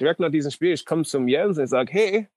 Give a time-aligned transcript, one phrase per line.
[0.00, 2.28] direkt nach diesem Spiel, ich komme zum Jens und sage, hey,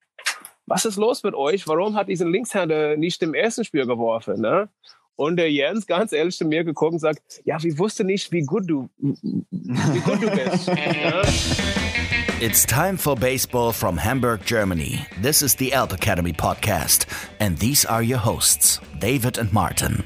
[0.65, 1.67] was ist los mit euch?
[1.67, 4.41] Warum hat diesen Linkshänder nicht im ersten Spiel geworfen?
[4.41, 4.69] Ne?
[5.15, 8.41] Und der Jens ganz ehrlich zu mir geguckt und sagt, ja, wir wussten nicht, wie
[8.41, 10.67] gut du, wie gut du bist.
[10.67, 11.21] ja?
[12.39, 15.08] It's time for baseball from Hamburg, Germany.
[15.24, 17.08] This is the Elb Academy podcast,
[17.39, 20.04] and these are your hosts, David and Martin.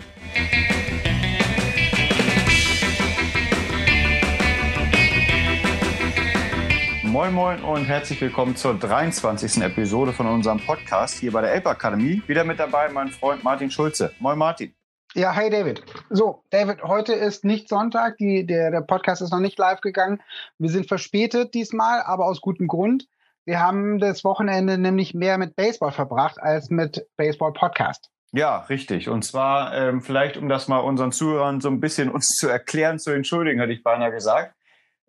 [7.21, 9.61] Moin Moin und herzlich willkommen zur 23.
[9.61, 12.23] Episode von unserem Podcast hier bei der Elb Akademie.
[12.25, 14.11] Wieder mit dabei mein Freund Martin Schulze.
[14.17, 14.73] Moin Martin.
[15.13, 15.83] Ja, hi David.
[16.09, 20.19] So, David, heute ist nicht Sonntag, die, der, der Podcast ist noch nicht live gegangen.
[20.57, 23.07] Wir sind verspätet diesmal, aber aus gutem Grund.
[23.45, 28.09] Wir haben das Wochenende nämlich mehr mit Baseball verbracht als mit Baseball-Podcast.
[28.31, 29.09] Ja, richtig.
[29.09, 32.97] Und zwar ähm, vielleicht, um das mal unseren Zuhörern so ein bisschen uns zu erklären,
[32.97, 34.55] zu entschuldigen, hätte ich beinahe gesagt.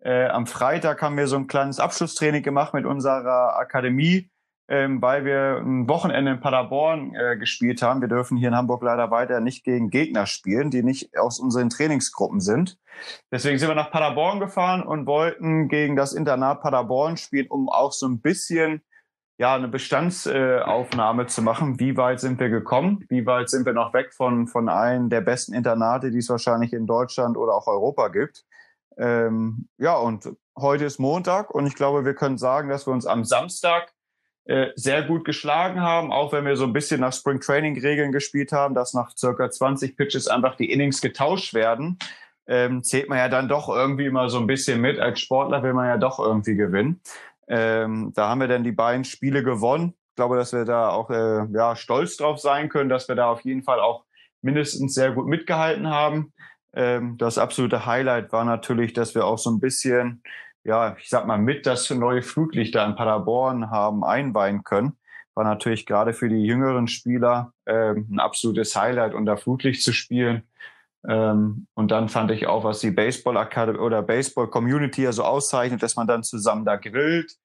[0.03, 4.29] Äh, am Freitag haben wir so ein kleines Abschlusstraining gemacht mit unserer Akademie,
[4.67, 8.01] ähm, weil wir ein Wochenende in Paderborn äh, gespielt haben.
[8.01, 11.69] Wir dürfen hier in Hamburg leider weiter nicht gegen Gegner spielen, die nicht aus unseren
[11.69, 12.77] Trainingsgruppen sind.
[13.31, 17.93] Deswegen sind wir nach Paderborn gefahren und wollten gegen das Internat Paderborn spielen, um auch
[17.93, 18.81] so ein bisschen
[19.39, 21.79] ja, eine Bestandsaufnahme äh, zu machen.
[21.79, 23.05] Wie weit sind wir gekommen?
[23.07, 26.73] Wie weit sind wir noch weg von, von einem der besten Internate, die es wahrscheinlich
[26.73, 28.43] in Deutschland oder auch Europa gibt?
[28.97, 33.05] Ähm, ja, und heute ist Montag und ich glaube, wir können sagen, dass wir uns
[33.05, 33.93] am Samstag
[34.45, 38.11] äh, sehr gut geschlagen haben, auch wenn wir so ein bisschen nach Spring Training Regeln
[38.11, 41.97] gespielt haben, dass nach circa 20 Pitches einfach die Innings getauscht werden.
[42.45, 44.99] Ähm, zählt man ja dann doch irgendwie immer so ein bisschen mit.
[44.99, 46.99] Als Sportler will man ja doch irgendwie gewinnen.
[47.47, 49.93] Ähm, da haben wir dann die beiden Spiele gewonnen.
[50.09, 53.31] Ich glaube, dass wir da auch äh, ja, stolz drauf sein können, dass wir da
[53.31, 54.03] auf jeden Fall auch
[54.41, 56.33] mindestens sehr gut mitgehalten haben.
[56.73, 60.23] Ähm, das absolute Highlight war natürlich, dass wir auch so ein bisschen,
[60.63, 64.97] ja, ich sag mal, mit das neue Flutlicht da in Paderborn haben einweihen können.
[65.35, 70.43] War natürlich gerade für die jüngeren Spieler ähm, ein absolutes Highlight, unter Flutlicht zu spielen.
[71.07, 75.23] Ähm, und dann fand ich auch, was die Baseball Academy oder Baseball Community ja so
[75.23, 77.35] auszeichnet, dass man dann zusammen da grillt.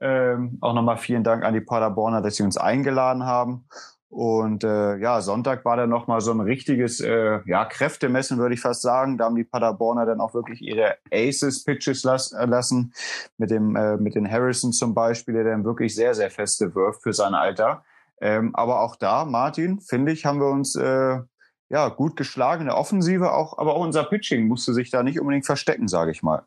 [0.00, 3.66] Ähm, auch nochmal vielen Dank an die Paderborner, dass sie uns eingeladen haben.
[4.10, 8.60] Und äh, ja, Sonntag war dann nochmal so ein richtiges äh, ja, Kräftemessen, würde ich
[8.60, 9.18] fast sagen.
[9.18, 12.94] Da haben die Paderborner dann auch wirklich ihre Aces-Pitches äh, lassen.
[13.36, 17.02] Mit, dem, äh, mit den Harrison zum Beispiel, der dann wirklich sehr, sehr feste wirft
[17.02, 17.84] für sein Alter.
[18.20, 21.18] Ähm, aber auch da, Martin, finde ich, haben wir uns äh,
[21.68, 23.32] ja gut geschlagen in der Offensive.
[23.32, 26.44] Auch, aber auch unser Pitching musste sich da nicht unbedingt verstecken, sage ich mal.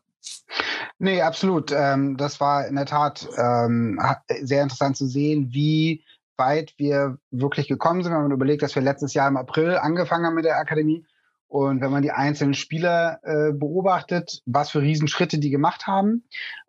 [0.98, 1.72] Nee, absolut.
[1.72, 4.00] Ähm, das war in der Tat ähm,
[4.42, 6.02] sehr interessant zu sehen, wie
[6.42, 10.26] weit wir wirklich gekommen sind, wenn man überlegt, dass wir letztes Jahr im April angefangen
[10.26, 11.06] haben mit der Akademie.
[11.46, 16.24] Und wenn man die einzelnen Spieler äh, beobachtet, was für Riesenschritte die gemacht haben.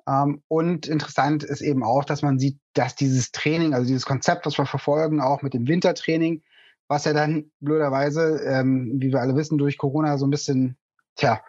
[0.07, 4.45] Ähm, und interessant ist eben auch, dass man sieht, dass dieses Training, also dieses Konzept,
[4.45, 6.44] was wir verfolgen, auch mit dem Wintertraining,
[6.89, 10.78] was ja dann blöderweise, ähm, wie wir alle wissen, durch Corona so ein bisschen
[11.16, 11.41] tja,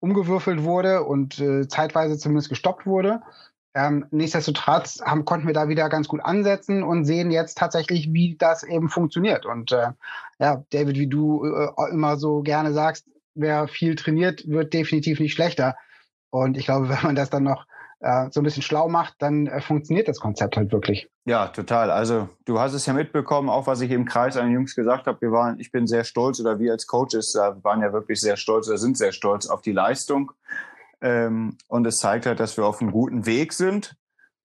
[0.00, 3.22] umgewürfelt wurde und äh, zeitweise zumindest gestoppt wurde.
[3.74, 8.36] Ähm, nichtsdestotrotz haben, konnten wir da wieder ganz gut ansetzen und sehen jetzt tatsächlich, wie
[8.36, 9.46] das eben funktioniert.
[9.46, 9.88] Und äh,
[10.38, 15.32] ja, David, wie du äh, immer so gerne sagst, wer viel trainiert, wird definitiv nicht
[15.32, 15.76] schlechter.
[16.30, 17.66] Und ich glaube, wenn man das dann noch
[18.00, 21.08] äh, so ein bisschen schlau macht, dann äh, funktioniert das Konzept halt wirklich.
[21.24, 21.90] Ja, total.
[21.90, 25.06] Also du hast es ja mitbekommen, auch was ich im Kreis an den Jungs gesagt
[25.06, 25.20] habe.
[25.20, 28.36] Wir waren, ich bin sehr stolz oder wir als Coaches äh, waren ja wirklich sehr
[28.36, 30.32] stolz oder sind sehr stolz auf die Leistung
[31.02, 33.96] ähm, und es zeigt halt, dass wir auf einem guten Weg sind.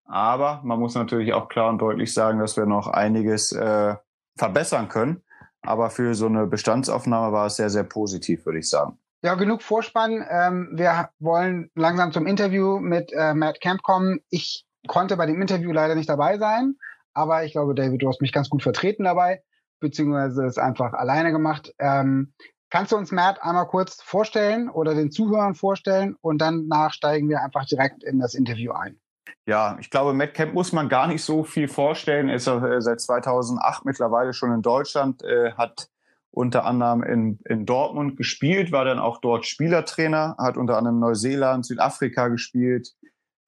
[0.05, 3.95] Aber man muss natürlich auch klar und deutlich sagen, dass wir noch einiges äh,
[4.37, 5.23] verbessern können.
[5.61, 8.97] Aber für so eine Bestandsaufnahme war es sehr, sehr positiv, würde ich sagen.
[9.21, 10.25] Ja, genug Vorspann.
[10.29, 14.19] Ähm, wir wollen langsam zum Interview mit äh, Matt Camp kommen.
[14.29, 16.75] Ich konnte bei dem Interview leider nicht dabei sein,
[17.13, 19.41] aber ich glaube, David, du hast mich ganz gut vertreten dabei,
[19.79, 21.73] beziehungsweise es einfach alleine gemacht.
[21.79, 22.33] Ähm,
[22.69, 27.41] Kannst du uns Matt einmal kurz vorstellen oder den Zuhörern vorstellen und dann nachsteigen wir
[27.41, 28.99] einfach direkt in das Interview ein?
[29.45, 32.27] Ja, ich glaube, Matt Camp muss man gar nicht so viel vorstellen.
[32.27, 35.87] Er ist äh, seit 2008 mittlerweile schon in Deutschland, äh, hat
[36.31, 41.65] unter anderem in, in Dortmund gespielt, war dann auch dort Spielertrainer, hat unter anderem Neuseeland,
[41.65, 42.93] Südafrika gespielt,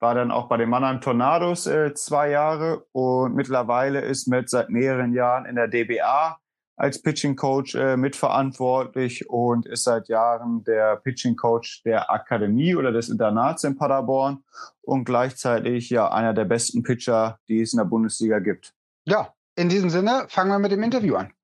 [0.00, 4.70] war dann auch bei den Mannheim Tornados äh, zwei Jahre und mittlerweile ist Matt seit
[4.70, 6.39] mehreren Jahren in der DBA
[6.80, 12.90] als Pitching Coach äh, mitverantwortlich und ist seit Jahren der Pitching Coach der Akademie oder
[12.90, 14.42] des Internats in Paderborn
[14.80, 18.72] und gleichzeitig ja einer der besten Pitcher, die es in der Bundesliga gibt.
[19.04, 21.34] Ja, in diesem Sinne fangen wir mit dem Interview an.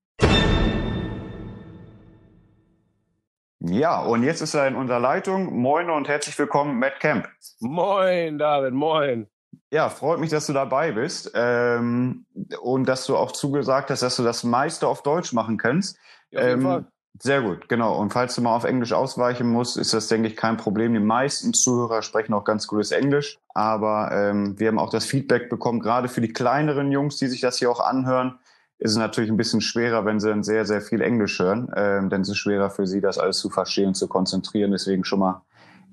[3.60, 5.54] Ja, und jetzt ist er in unserer Leitung.
[5.60, 7.28] Moin und herzlich willkommen, Matt Camp.
[7.60, 9.26] Moin, David, moin.
[9.70, 12.26] Ja, freut mich, dass du dabei bist ähm,
[12.60, 15.98] und dass du auch zugesagt hast, dass du das meiste auf Deutsch machen kannst.
[16.30, 16.86] Ja, auf jeden ähm, Fall.
[17.22, 17.98] Sehr gut, genau.
[17.98, 20.92] Und falls du mal auf Englisch ausweichen musst, ist das, denke ich, kein Problem.
[20.92, 23.38] Die meisten Zuhörer sprechen auch ganz gutes Englisch.
[23.54, 27.40] Aber ähm, wir haben auch das Feedback bekommen, gerade für die kleineren Jungs, die sich
[27.40, 28.38] das hier auch anhören,
[28.78, 31.72] ist es natürlich ein bisschen schwerer, wenn sie dann sehr, sehr viel Englisch hören.
[31.74, 34.72] Ähm, denn es ist schwerer für sie, das alles zu verstehen und zu konzentrieren.
[34.72, 35.42] Deswegen schon mal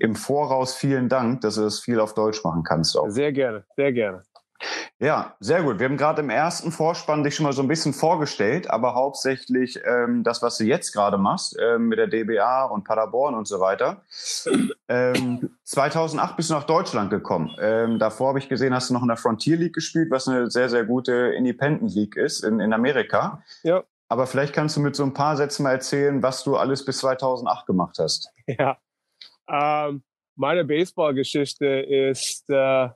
[0.04, 2.98] im Voraus vielen Dank, dass du das viel auf Deutsch machen kannst.
[2.98, 3.10] Auch.
[3.10, 4.24] Sehr gerne, sehr gerne.
[5.00, 5.80] Ja, sehr gut.
[5.80, 9.80] Wir haben gerade im ersten Vorspann dich schon mal so ein bisschen vorgestellt, aber hauptsächlich
[9.86, 13.60] ähm, das, was du jetzt gerade machst ähm, mit der DBA und Paderborn und so
[13.60, 14.04] weiter.
[14.88, 17.56] Ähm, 2008 bist du nach Deutschland gekommen.
[17.60, 20.50] Ähm, davor habe ich gesehen, hast du noch in der Frontier League gespielt, was eine
[20.52, 23.42] sehr, sehr gute Independent League ist in, in Amerika.
[23.64, 23.84] Ja.
[24.08, 27.00] Aber vielleicht kannst du mit so ein paar Sätzen mal erzählen, was du alles bis
[27.00, 28.30] 2008 gemacht hast.
[28.48, 28.78] Ja.
[29.50, 30.04] Ähm,
[30.36, 32.90] meine Baseballgeschichte ist äh,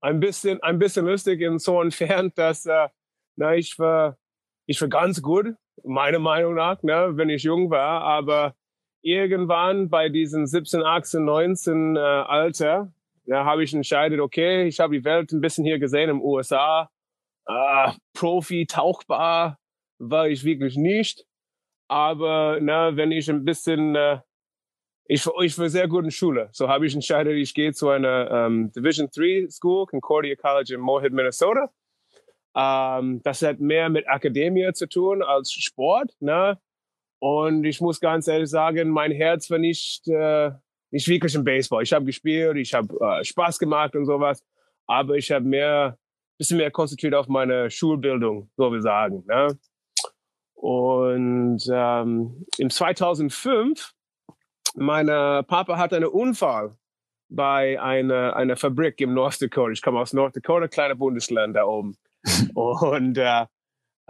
[0.00, 2.88] ein bisschen, ein bisschen lustig in so entfernt, dass äh,
[3.36, 4.18] na, ich war,
[4.66, 5.54] ich war ganz gut,
[5.84, 8.54] meiner Meinung nach, ne, wenn ich jung war, aber
[9.02, 12.92] irgendwann bei diesen 17, 18, 19 äh, Alter,
[13.24, 16.90] da habe ich entscheidet, okay, ich habe die Welt ein bisschen hier gesehen im USA,
[17.46, 19.58] äh, Profi, tauchbar
[19.98, 21.24] war ich wirklich nicht,
[21.88, 24.20] aber na, wenn ich ein bisschen äh,
[25.12, 26.50] ich, ich war sehr gut in Schule.
[26.52, 30.80] So habe ich entscheidet, ich gehe zu einer um, Division 3 School, Concordia College in
[30.80, 31.68] Moorhead, Minnesota.
[32.52, 36.12] Um, das hat mehr mit Akademie zu tun als Sport.
[36.20, 36.60] Ne?
[37.18, 40.52] Und ich muss ganz ehrlich sagen, mein Herz war nicht, äh,
[40.92, 41.82] nicht wirklich im Baseball.
[41.82, 44.44] Ich habe gespielt, ich habe äh, Spaß gemacht und sowas,
[44.86, 45.98] aber ich habe mehr,
[46.38, 49.24] bisschen mehr konzentriert auf meine Schulbildung, so wir sagen.
[49.26, 49.58] Ne?
[50.54, 53.92] Und ähm, im 2005
[54.80, 56.76] mein Papa hatte einen Unfall
[57.28, 59.70] bei einer, einer Fabrik im North Dakota.
[59.70, 61.96] Ich komme aus North Dakota, kleiner Bundesland da oben.
[62.54, 63.46] und äh,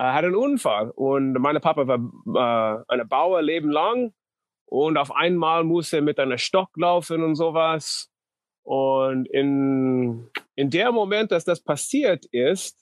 [0.00, 0.90] er hatte einen Unfall.
[0.92, 4.14] Und mein Papa war äh, ein Bauer Leben lang.
[4.64, 8.08] Und auf einmal musste er mit einem Stock laufen und sowas.
[8.62, 12.80] Und in, in der Moment, dass das passiert ist,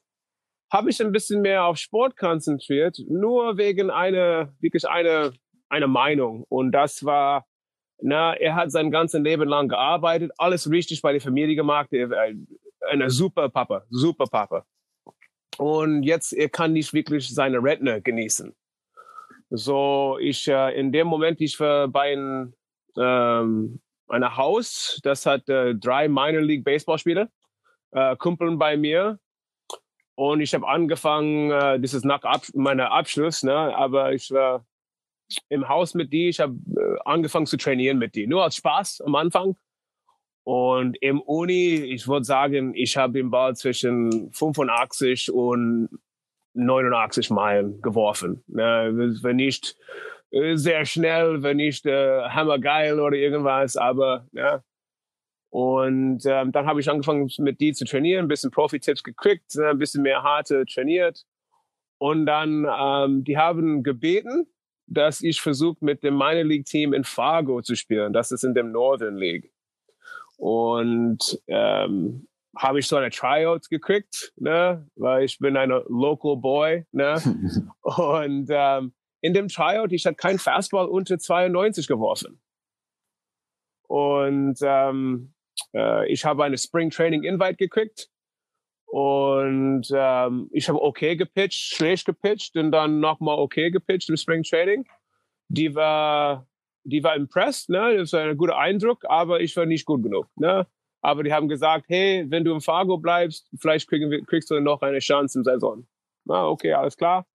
[0.70, 5.32] habe ich ein bisschen mehr auf Sport konzentriert, nur wegen einer, wirklich einer,
[5.70, 6.44] einer Meinung.
[6.49, 7.46] Und das war,
[8.00, 11.92] na, er hat sein ganzes Leben lang gearbeitet, alles richtig bei der Familie gemacht.
[11.92, 12.10] Er
[12.90, 14.64] ein super Papa, super Papa.
[15.58, 18.54] Und jetzt, er kann nicht wirklich seine Rentner genießen.
[19.50, 22.54] So, ich, äh, in dem Moment, ich war bei ein,
[22.96, 27.28] ähm, einem Haus, das hat äh, drei Minor League Baseballspieler,
[27.92, 29.18] äh, Kumpeln bei mir.
[30.14, 34.64] Und ich habe angefangen, äh, das ist nach Ab meiner Abschluss, ne, aber ich war
[35.48, 36.28] im Haus mit die.
[36.28, 38.26] Ich habe äh, angefangen zu trainieren mit die.
[38.26, 39.56] Nur als Spaß am Anfang.
[40.44, 45.90] Und im Uni, ich würde sagen, ich habe den Ball zwischen 85 und
[46.54, 48.42] 89 Meilen geworfen.
[48.46, 48.90] Ne,
[49.22, 49.76] wenn nicht
[50.30, 54.62] äh, sehr schnell, wenn nicht äh, hammergeil oder irgendwas, aber ja.
[55.50, 59.69] Und ähm, dann habe ich angefangen mit die zu trainieren, ein bisschen Profi-Tipps gekriegt, ne,
[59.69, 61.25] ein bisschen mehr harte trainiert.
[61.98, 64.46] Und dann, ähm, die haben gebeten,
[64.88, 68.12] dass ich versuche, mit dem Minor League Team in Fargo zu spielen.
[68.12, 69.52] Das ist in dem Northern League.
[70.37, 72.26] Und ähm,
[72.56, 74.87] habe ich so eine Tryout gekriegt, ne?
[74.96, 76.87] weil ich bin ein Local Boy.
[76.92, 77.16] Ne?
[77.80, 82.40] Und ähm, in dem Tryout, ich hatte kein Fastball unter 92 geworfen.
[83.88, 85.35] Und ähm,
[85.75, 88.09] äh, ich habe eine Spring Training Invite gekriegt
[88.88, 94.42] und ähm, ich habe okay gepitcht, schlecht gepitcht und dann nochmal okay gepitcht im Spring
[94.42, 94.87] Training.
[95.49, 96.47] Die war,
[96.85, 97.97] die war impressed, ne?
[97.99, 100.66] Das war ein guter Eindruck, aber ich war nicht gut genug, ne?
[101.02, 104.80] Aber die haben gesagt, hey, wenn du im Fargo bleibst, vielleicht kriegen kriegst du noch
[104.80, 105.87] eine Chance im Saison.
[106.25, 107.26] Na, okay, alles klar.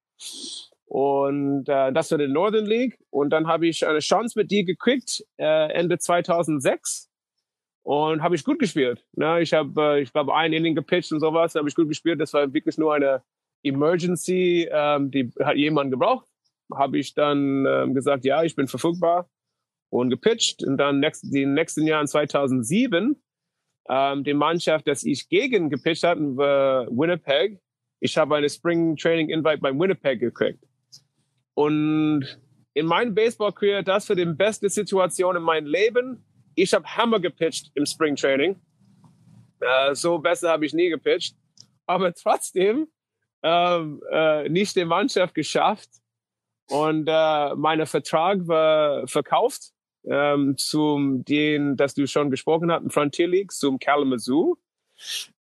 [0.85, 2.99] Und äh, das war die Northern League.
[3.09, 7.12] Und dann habe ich eine Chance mit dir gekriegt, äh, Ende 2006
[7.83, 9.05] und habe ich gut gespielt.
[9.13, 9.41] Ne?
[9.41, 12.19] Ich habe, äh, ich glaube, ein Inning gepitcht und sowas, habe ich gut gespielt.
[12.19, 13.21] Das war wirklich nur eine
[13.61, 16.25] Emergency, ähm, die hat jemand gebraucht.
[16.73, 19.29] Habe ich dann ähm, gesagt, ja, ich bin verfügbar
[19.89, 20.63] und gepitcht.
[20.63, 23.21] Und dann next, den nächsten Jahr in 2007,
[23.89, 27.59] ähm, die Mannschaft, das ich gegen gepitcht hatte, war Winnipeg.
[27.99, 30.63] Ich habe eine Spring Training Invite bei Winnipeg gekriegt.
[31.53, 32.39] Und
[32.73, 36.25] in meinem Baseball-Career, das für die beste Situation in meinem Leben,
[36.55, 38.59] ich habe Hammer gepitcht im Spring Training.
[39.59, 41.35] Äh, so besser habe ich nie gepitcht.
[41.85, 42.87] Aber trotzdem
[43.43, 45.89] ähm, äh, nicht die Mannschaft geschafft.
[46.69, 49.73] Und äh, mein Vertrag war verkauft
[50.05, 54.57] ähm, zum den, das du schon gesprochen hast, Frontier League, zum Kalamazoo.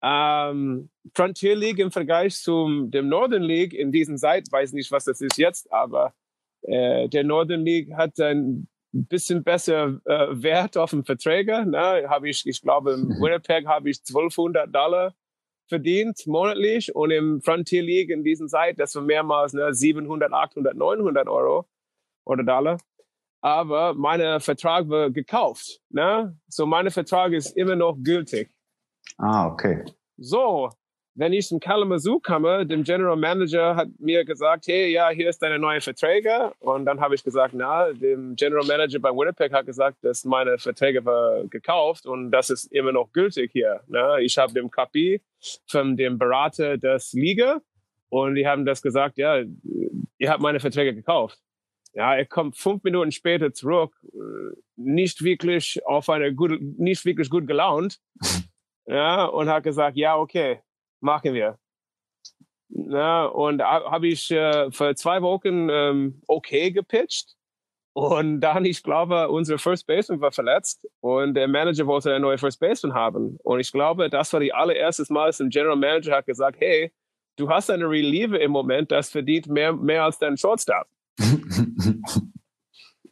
[0.02, 5.06] Ähm, Frontier League im Vergleich zum dem Northern League in diesen Zeit, weiß nicht, was
[5.06, 6.14] das ist jetzt, aber
[6.62, 11.66] äh, der Northern League hat ein bisschen besser äh, Wert auf den Verträge.
[11.66, 12.06] Ne?
[12.08, 13.22] Habe ich, ich glaube, im mhm.
[13.22, 15.14] Winnipeg habe ich 1200 Dollar
[15.68, 20.76] verdient monatlich und im Frontier League in diesen Zeit, das war mehrmals ne, 700, 800,
[20.76, 21.68] 900 Euro
[22.26, 22.78] oder Dollar.
[23.42, 25.80] Aber mein Vertrag war gekauft.
[25.90, 26.38] Ne?
[26.48, 28.52] So mein Vertrag ist immer noch gültig.
[29.18, 29.86] Ah, okay.
[30.18, 30.72] So,
[31.16, 35.40] wenn ich zum Kalamazoo komme, dem General Manager hat mir gesagt, hey, ja, hier ist
[35.40, 36.54] deine neue Verträge.
[36.60, 40.58] Und dann habe ich gesagt, na, dem General Manager bei Winnipeg hat gesagt, dass meine
[40.58, 43.82] Verträge war gekauft und das ist immer noch gültig hier.
[43.88, 44.18] Ne?
[44.22, 45.22] Ich habe dem KP
[45.68, 47.62] von dem Berater das Liga
[48.10, 49.44] und die haben das gesagt, ja,
[50.18, 51.40] ihr habt meine Verträge gekauft.
[51.94, 53.96] Ja, er kommt fünf Minuten später zurück,
[54.76, 58.00] nicht wirklich auf eine gute, nicht wirklich gut gelaunt.
[58.92, 60.62] Ja, und hat gesagt, ja, okay,
[61.02, 61.58] machen wir.
[62.70, 67.36] Ja, und habe ich äh, für zwei Wochen ähm, okay gepitcht.
[67.94, 72.38] Und dann, ich glaube, unsere First Baseman war verletzt und der Manager wollte eine neue
[72.38, 73.38] First Baseman haben.
[73.44, 76.94] Und ich glaube, das war die allererste Mal, dass der General Manager hat gesagt, hey,
[77.36, 80.86] du hast eine Reliever im Moment, das verdient mehr, mehr als dein Shortstop.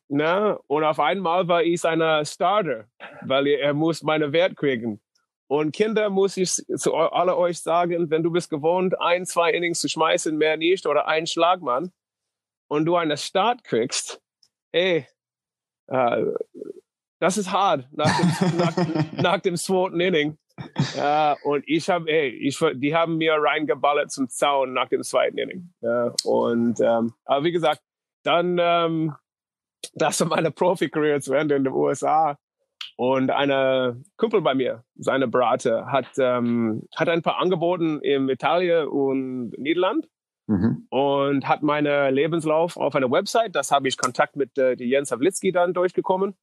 [0.10, 2.86] Na, und auf einmal war ich seiner Starter,
[3.24, 5.02] weil er, er muss meine Wert kriegen.
[5.50, 9.80] Und Kinder, muss ich zu alle euch sagen, wenn du bist gewohnt, ein, zwei Innings
[9.80, 11.92] zu schmeißen, mehr nicht, oder einen Schlagmann,
[12.70, 14.22] und du einen Start kriegst,
[14.74, 15.08] ey,
[15.88, 16.26] äh,
[17.20, 20.38] das ist hart nach dem, nach, nach dem zweiten Inning.
[20.96, 25.38] Ja, und ich habe, ey, ich, die haben mir reingeballert zum Zaun nach dem zweiten
[25.38, 25.74] Inning.
[25.82, 27.82] Ja, und ähm, aber wie gesagt,
[28.24, 29.16] dann ähm,
[29.94, 32.38] das war meine Profi-Karriere zu Ende in den USA.
[32.98, 38.88] Und eine Kumpel bei mir, seine Berater, hat, ähm, hat ein paar angeboten in Italien
[38.88, 40.08] und Niederland
[40.48, 40.88] mhm.
[40.90, 43.56] und hat meinen Lebenslauf auf einer Website.
[43.56, 46.36] Das habe ich Kontakt mit äh, Jens Havlitzki dann durchgekommen.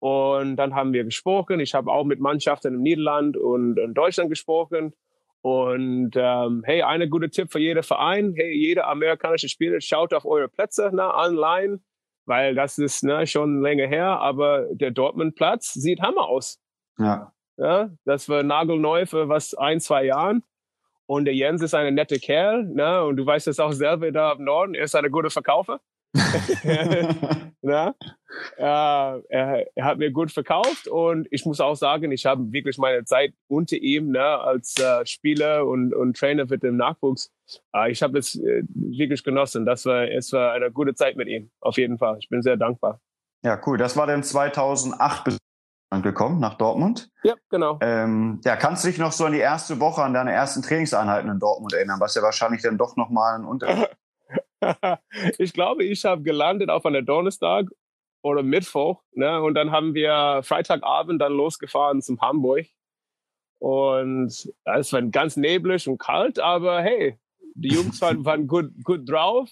[0.00, 1.60] Und dann haben wir gesprochen.
[1.60, 4.94] Ich habe auch mit Mannschaften im Niederland und in Deutschland gesprochen.
[5.40, 8.34] Und ähm, hey, eine gute Tipp für jeden Verein.
[8.36, 11.78] Hey, jeder amerikanische Spieler, schaut auf eure Plätze na, online
[12.26, 16.60] weil das ist ne, schon länger her, aber der Dortmund-Platz sieht Hammer aus.
[16.98, 17.32] Ja.
[17.56, 17.90] ja.
[18.04, 20.42] Das war nagelneu für was ein, zwei Jahren.
[21.06, 23.04] Und der Jens ist ein netter Kerl, ne?
[23.04, 25.80] Und du weißt es auch selber da im Norden, er ist ein guter Verkäufer.
[27.62, 27.92] äh,
[28.58, 33.04] er, er, hat mir gut verkauft und ich muss auch sagen, ich habe wirklich meine
[33.04, 37.30] Zeit unter ihm ne, als äh, Spieler und, und Trainer für den Nachwuchs.
[37.74, 39.64] Äh, ich habe es äh, wirklich genossen.
[39.64, 42.18] Das war, es war eine gute Zeit mit ihm, auf jeden Fall.
[42.20, 43.00] Ich bin sehr dankbar.
[43.42, 43.78] Ja, cool.
[43.78, 45.38] Das war dann 2008 bis
[46.00, 47.10] gekommen nach Dortmund.
[47.22, 47.78] Ja, genau.
[47.82, 51.30] Ähm, ja, kannst du dich noch so an die erste Woche, an deine ersten Trainingseinheiten
[51.30, 53.90] in Dortmund erinnern, was ja wahrscheinlich dann doch nochmal ein Unterschied
[55.38, 57.66] ich glaube, ich habe gelandet auf einer Donnerstag
[58.22, 59.02] oder Mittwoch.
[59.12, 59.42] Ne?
[59.42, 62.66] Und dann haben wir Freitagabend dann losgefahren zum Hamburg.
[63.58, 64.28] Und
[64.64, 67.18] es war ganz neblig und kalt, aber hey,
[67.54, 69.50] die Jungs waren, waren gut, gut drauf.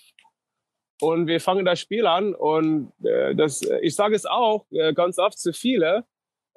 [1.00, 2.34] Und wir fangen das Spiel an.
[2.34, 6.04] Und äh, das, ich sage es auch äh, ganz oft zu viele.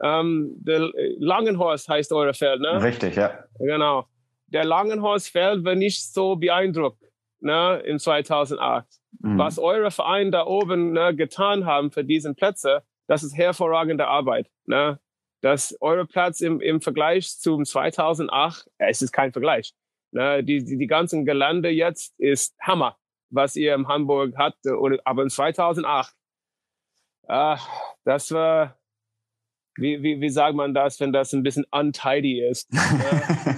[0.02, 2.82] Ähm, der Langenhorst heißt eure Feld, ne?
[2.84, 3.46] Richtig, ja.
[3.60, 4.08] Genau.
[4.48, 7.04] Der Langenhorst-Feld war nicht so beeindruckt
[7.44, 8.88] ne, in 2008.
[9.20, 9.38] Mhm.
[9.38, 14.50] Was eure Vereine da oben ne, getan haben für diesen Plätze, das ist hervorragende Arbeit.
[14.66, 15.00] Ne?
[15.42, 19.74] Dass eure Platz im, im Vergleich zum 2008, ja, es ist kein Vergleich.
[20.12, 20.44] Ne?
[20.44, 22.98] Die, die, die ganzen Gelände jetzt ist Hammer,
[23.30, 24.60] was ihr in Hamburg habt.
[25.04, 26.14] aber in 2008,
[27.28, 27.60] ah,
[28.06, 28.80] das war,
[29.76, 32.72] wie, wie, wie sagt man das, wenn das ein bisschen untidy ist?
[32.72, 32.80] Ne?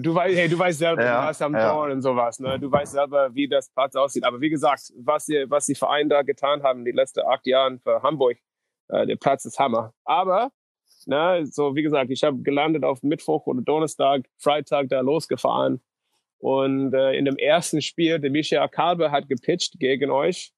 [0.00, 1.72] du weißt, hey, du weißt selber, ja, du am ja.
[1.72, 2.58] Tor und sowas, ne?
[2.58, 4.24] Du weißt selber, wie das Platz aussieht.
[4.24, 7.78] Aber wie gesagt, was sie, was die Vereine da getan haben, die letzten acht Jahre
[7.78, 8.38] für Hamburg,
[8.88, 9.92] äh, der Platz ist Hammer.
[10.04, 10.50] Aber,
[11.06, 15.82] ne, so wie gesagt, ich habe gelandet auf Mittwoch oder Donnerstag, Freitag da losgefahren.
[16.38, 20.52] Und äh, in dem ersten Spiel, der Michael Kalbe hat gepitcht gegen euch.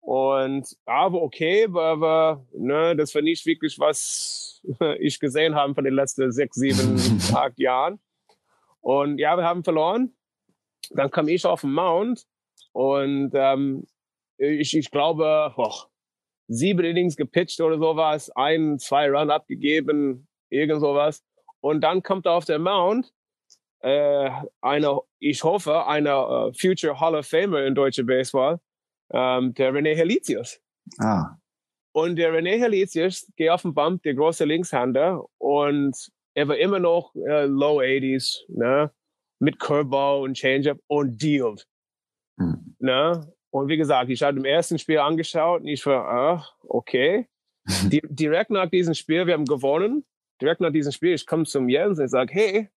[0.00, 4.62] Und aber okay, aber ne, das war nicht wirklich, was
[4.98, 6.96] ich gesehen habe von den letzten sechs, sieben,
[7.34, 8.00] acht Jahren.
[8.80, 10.14] Und ja, wir haben verloren.
[10.90, 12.26] Dann kam ich auf den Mount
[12.72, 13.86] und ähm,
[14.38, 15.90] ich, ich glaube, boah,
[16.48, 21.22] sieben Innings gepitcht oder sowas, ein, zwei Run abgegeben, irgend sowas.
[21.60, 23.12] Und dann kommt auf der Mount
[23.80, 28.60] äh, eine, ich hoffe, eine uh, Future Hall of Famer in deutscher Baseball,
[29.12, 30.60] ähm, der René Helitius.
[30.98, 31.36] Ah.
[31.92, 36.10] Und der René Helitius geht auf den Bump, der große Linkshänder, und
[36.40, 38.90] er war immer noch äh, Low 80s, ne?
[39.40, 41.66] mit Curveball und Changeup und dealt.
[42.38, 42.76] Hm.
[42.78, 43.30] Ne?
[43.50, 47.28] Und wie gesagt, ich habe im ersten Spiel angeschaut und ich war, ah, okay.
[47.84, 50.06] Di direkt nach diesem Spiel, wir haben gewonnen.
[50.40, 52.70] Direkt nach diesem Spiel, ich komme zum Jens und sage, hey,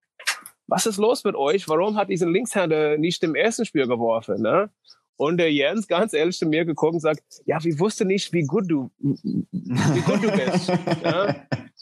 [0.67, 1.69] was ist los mit euch?
[1.69, 4.41] Warum hat diesen Linkshänder nicht im ersten Spiel geworfen?
[4.41, 4.69] Ne?
[5.15, 8.43] Und der Jens ganz ehrlich zu mir geguckt und sagt, ja, wir wussten nicht, wie
[8.43, 10.67] gut du, wie gut du bist.
[11.01, 11.35] ja?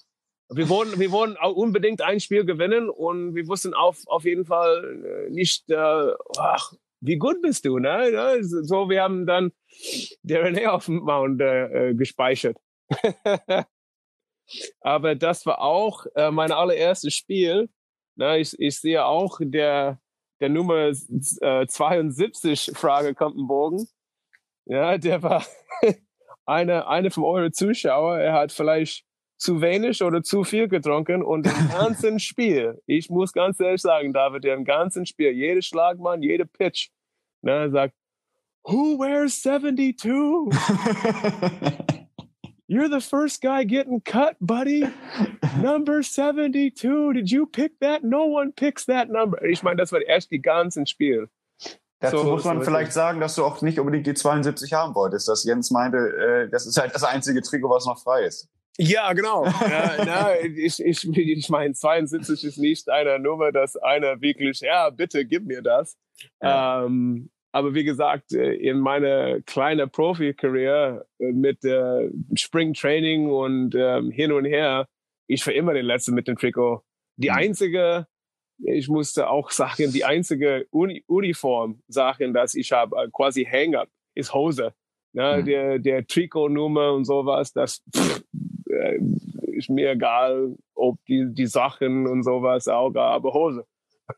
[0.54, 5.02] Wir wollen, wir wollen unbedingt ein Spiel gewinnen und wir wussten auf, auf jeden Fall
[5.06, 8.38] äh, nicht, äh, ach, wie gut bist du, ne?
[8.42, 9.52] So, wir haben dann
[10.24, 12.58] der René auf dem Mount äh, gespeichert.
[14.82, 17.70] Aber das war auch äh, mein allererstes Spiel.
[18.18, 20.02] Na, ich, ich sehe auch der,
[20.42, 23.88] der Nummer äh, 72 Frage kommt ein Bogen.
[24.66, 25.46] Ja, der war
[26.46, 28.20] eine, eine von euren Zuschauer.
[28.20, 29.06] Er hat vielleicht
[29.42, 34.14] zu wenig oder zu viel getrunken und im ganzen Spiel, ich muss ganz ehrlich sagen,
[34.14, 36.90] David, im ganzen Spiel, jeder Schlagmann, jeder Pitch,
[37.42, 37.96] ne, sagt,
[38.64, 40.06] Who wears 72?
[42.68, 44.88] You're the first guy getting cut, buddy.
[45.60, 47.14] Number 72.
[47.14, 48.04] Did you pick that?
[48.04, 49.44] No one picks that number.
[49.44, 51.28] Ich meine, das war erst die ganzen Spiel.
[52.00, 54.94] Dazu so, muss man so vielleicht sagen, dass du auch nicht unbedingt die 72 haben
[54.94, 55.28] wolltest.
[55.28, 58.48] Dass Jens meinte, äh, das ist halt das einzige Trikot, was noch frei ist.
[58.78, 59.46] Ja, genau.
[59.62, 64.90] Ja, na, ich, ich, ich meine, 72 ist nicht eine Nummer, dass einer wirklich, ja,
[64.90, 65.98] bitte gib mir das.
[66.42, 66.86] Ja.
[66.86, 74.10] Ähm, aber wie gesagt, äh, in meiner kleinen Profi-Karriere äh, mit äh, Springtraining und ähm,
[74.12, 74.88] hin und her,
[75.28, 76.82] ich war immer den Letzten mit dem Trikot.
[77.18, 77.36] Die mhm.
[77.36, 78.08] einzige,
[78.64, 83.90] ich musste auch sagen, die einzige Uni Uniform sagen, dass ich habe äh, quasi Hang-up,
[84.16, 84.74] ist Hose.
[85.14, 85.40] Ne?
[85.40, 85.46] Mhm.
[85.46, 88.24] Der, der Trikotnummer und sowas, das pff,
[88.82, 89.00] äh,
[89.52, 93.66] ist mir egal, ob die, die Sachen und sowas auch, aber Hose.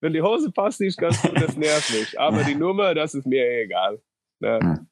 [0.00, 2.20] Wenn die Hose passt nicht ganz gut, das nervt mich.
[2.20, 4.00] Aber die Nummer, das ist mir egal.
[4.42, 4.88] Hm.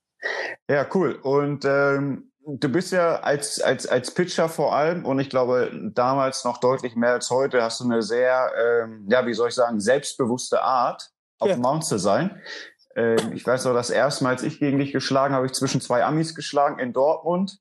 [0.68, 1.18] Ja, cool.
[1.22, 6.44] Und ähm, du bist ja als, als, als Pitcher vor allem und ich glaube damals
[6.44, 9.80] noch deutlich mehr als heute hast du eine sehr, ähm, ja, wie soll ich sagen,
[9.80, 11.54] selbstbewusste Art, auf ja.
[11.54, 12.40] dem Mount zu sein.
[12.96, 15.80] Ähm, ich weiß noch, das erste Mal, als ich gegen dich geschlagen habe, ich zwischen
[15.80, 17.58] zwei Amis geschlagen in Dortmund.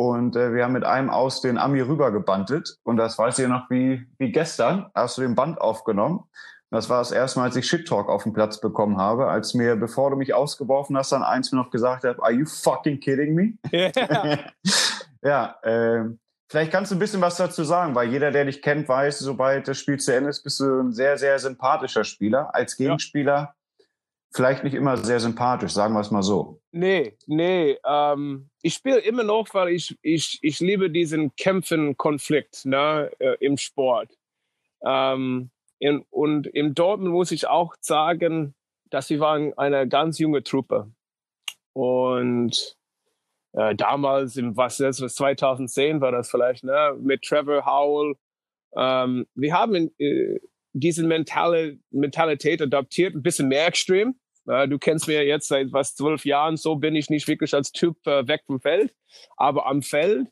[0.00, 2.78] Und äh, wir haben mit einem aus den Ami rübergebantet.
[2.84, 4.90] Und das weiß ich noch wie, wie gestern.
[4.94, 6.24] Hast du den Band aufgenommen.
[6.70, 9.52] Das war das erste Mal, als ich Shit Talk auf dem Platz bekommen habe, als
[9.52, 12.98] mir, bevor du mich ausgeworfen hast, dann eins mir noch gesagt hat, are you fucking
[12.98, 13.58] kidding me?
[13.70, 14.38] Yeah.
[15.22, 16.04] ja, äh,
[16.48, 19.68] vielleicht kannst du ein bisschen was dazu sagen, weil jeder, der dich kennt, weiß, sobald
[19.68, 22.54] das Spiel zu Ende ist, bist du ein sehr, sehr sympathischer Spieler.
[22.54, 23.54] Als Gegenspieler ja.
[24.32, 26.60] Vielleicht nicht immer sehr sympathisch, sagen wir es mal so.
[26.72, 33.10] Nee, nee, ähm, ich spiele immer noch, weil ich, ich, ich liebe diesen Kämpfen-Konflikt ne,
[33.18, 34.16] äh, im Sport.
[34.84, 38.54] Ähm, in, und im Dortmund muss ich auch sagen,
[38.90, 40.92] dass wir waren eine ganz junge Truppe.
[41.72, 42.76] Und
[43.52, 48.14] äh, damals, im, was das 2010 war das vielleicht, ne, mit Trevor Howell.
[48.76, 50.38] Ähm, wir haben äh,
[50.72, 54.14] diese mentale Mentalität adaptiert, ein bisschen mehr extrem.
[54.46, 57.72] Äh, du kennst mir jetzt seit was zwölf Jahren, so bin ich nicht wirklich als
[57.72, 58.94] Typ äh, weg vom Feld.
[59.36, 60.28] Aber am Feld,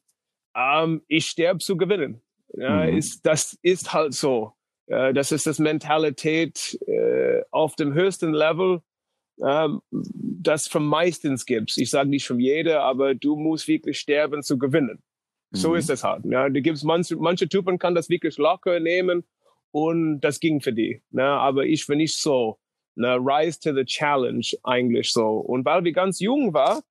[0.55, 2.22] ähm, ich sterbe zu gewinnen.
[2.55, 2.96] Ja, mhm.
[2.96, 4.53] ist, das ist halt so.
[4.87, 8.81] Äh, das ist das Mentalität äh, auf dem höchsten Level,
[9.38, 11.77] äh, das vom meistens gibt.
[11.77, 15.03] Ich sage nicht von jeder, aber du musst wirklich sterben zu gewinnen.
[15.51, 15.77] So mhm.
[15.77, 16.24] ist es halt.
[16.27, 16.48] Ja.
[16.48, 19.24] Du gibst manche, manche Typen kann das wirklich locker nehmen
[19.87, 21.03] und das ging für die.
[21.11, 21.25] Ne?
[21.25, 22.59] Aber ich bin nicht so.
[22.95, 23.17] Ne?
[23.17, 25.27] Rise to the challenge eigentlich so.
[25.38, 26.83] Und weil wir ganz jung waren,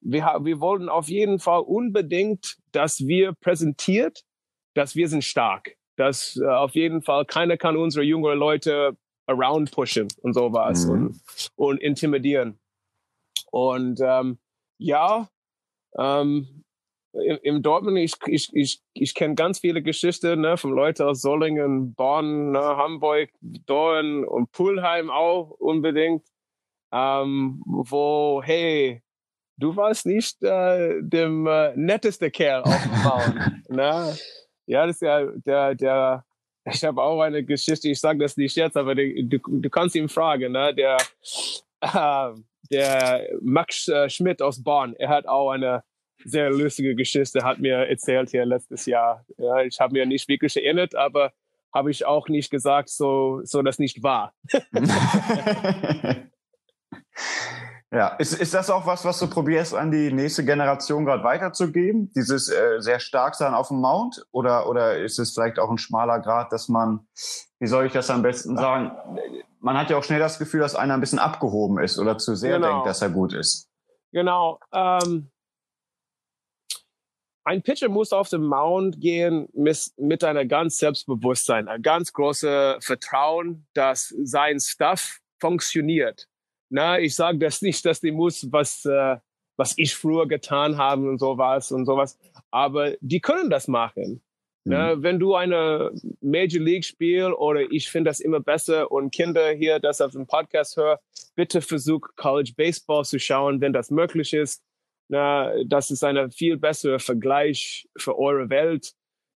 [0.00, 4.24] wir, wir wollten auf jeden Fall unbedingt, dass wir präsentiert,
[4.74, 8.96] dass wir sind stark dass äh, auf jeden Fall keiner kann unsere jüngeren Leute
[9.26, 10.92] around pushen und sowas mhm.
[10.92, 11.20] und,
[11.56, 12.58] und intimidieren.
[13.50, 14.38] Und ähm,
[14.78, 15.28] ja,
[15.98, 16.64] ähm,
[17.12, 21.94] im, Dortmund, ich, ich, ich, ich kenne ganz viele Geschichten ne, von Leuten aus Solingen,
[21.94, 26.26] Bonn, ne, Hamburg, Dorn und Pulheim auch unbedingt,
[26.92, 29.02] ähm, wo, hey,
[29.58, 33.62] du warst nicht äh, dem äh, netteste Kerl auf dem Baum.
[33.68, 34.16] ne?
[34.66, 36.24] Ja, das ist ja der, der,
[36.64, 39.94] ich habe auch eine Geschichte, ich sage das nicht jetzt, aber die, du, du kannst
[39.96, 40.74] ihn fragen, ne?
[40.74, 40.96] Der,
[41.80, 42.34] äh,
[42.70, 45.82] der Max äh, Schmidt aus Bonn, er hat auch eine
[46.24, 49.24] sehr lustige Geschichte, hat mir erzählt hier letztes Jahr.
[49.38, 51.32] Ja, ich habe mir nicht wirklich erinnert, aber
[51.74, 54.34] habe ich auch nicht gesagt, so, so das nicht wahr.
[57.92, 62.10] Ja, ist, ist das auch was, was du probierst, an die nächste Generation gerade weiterzugeben?
[62.16, 64.24] Dieses äh, sehr stark sein auf dem Mount?
[64.30, 67.06] Oder, oder ist es vielleicht auch ein schmaler Grad, dass man,
[67.58, 68.92] wie soll ich das am besten sagen?
[69.60, 72.34] Man hat ja auch schnell das Gefühl, dass einer ein bisschen abgehoben ist oder zu
[72.34, 72.68] sehr genau.
[72.68, 73.68] denkt, dass er gut ist.
[74.10, 74.58] Genau.
[74.72, 75.30] Ähm,
[77.44, 82.84] ein Pitcher muss auf den Mount gehen mit, mit einer ganz Selbstbewusstsein, ein ganz großes
[82.84, 86.28] Vertrauen, dass sein Stuff funktioniert
[86.72, 89.16] na, ich sage das nicht, dass die muss, was, äh,
[89.56, 92.18] was ich früher getan habe und sowas und sowas.
[92.50, 94.22] Aber die können das machen.
[94.64, 94.72] Mhm.
[94.72, 99.50] Na, wenn du eine Major League Spiel oder ich finde das immer besser und Kinder
[99.50, 100.98] hier das auf dem Podcast hören,
[101.34, 104.62] bitte versuch College Baseball zu schauen, wenn das möglich ist.
[105.12, 108.92] Na, das ist ein viel besserer Vergleich für eure Welt.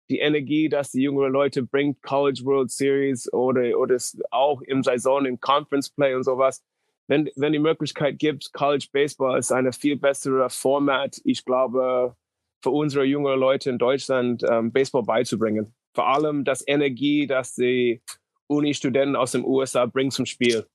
[0.08, 3.98] Die Energie, dass die jüngeren Leute bringt, College World Series oder, oder
[4.30, 6.62] auch im Saison in Conference Play und sowas
[7.08, 12.16] wenn, wenn die Möglichkeit gibt, College Baseball ist eine viel bessere Format, ich glaube,
[12.62, 15.74] für unsere jungen Leute in Deutschland ähm, Baseball beizubringen.
[15.94, 18.02] Vor allem das Energie, das die
[18.48, 20.66] Uni-Studenten aus den USA bringen zum Spiel.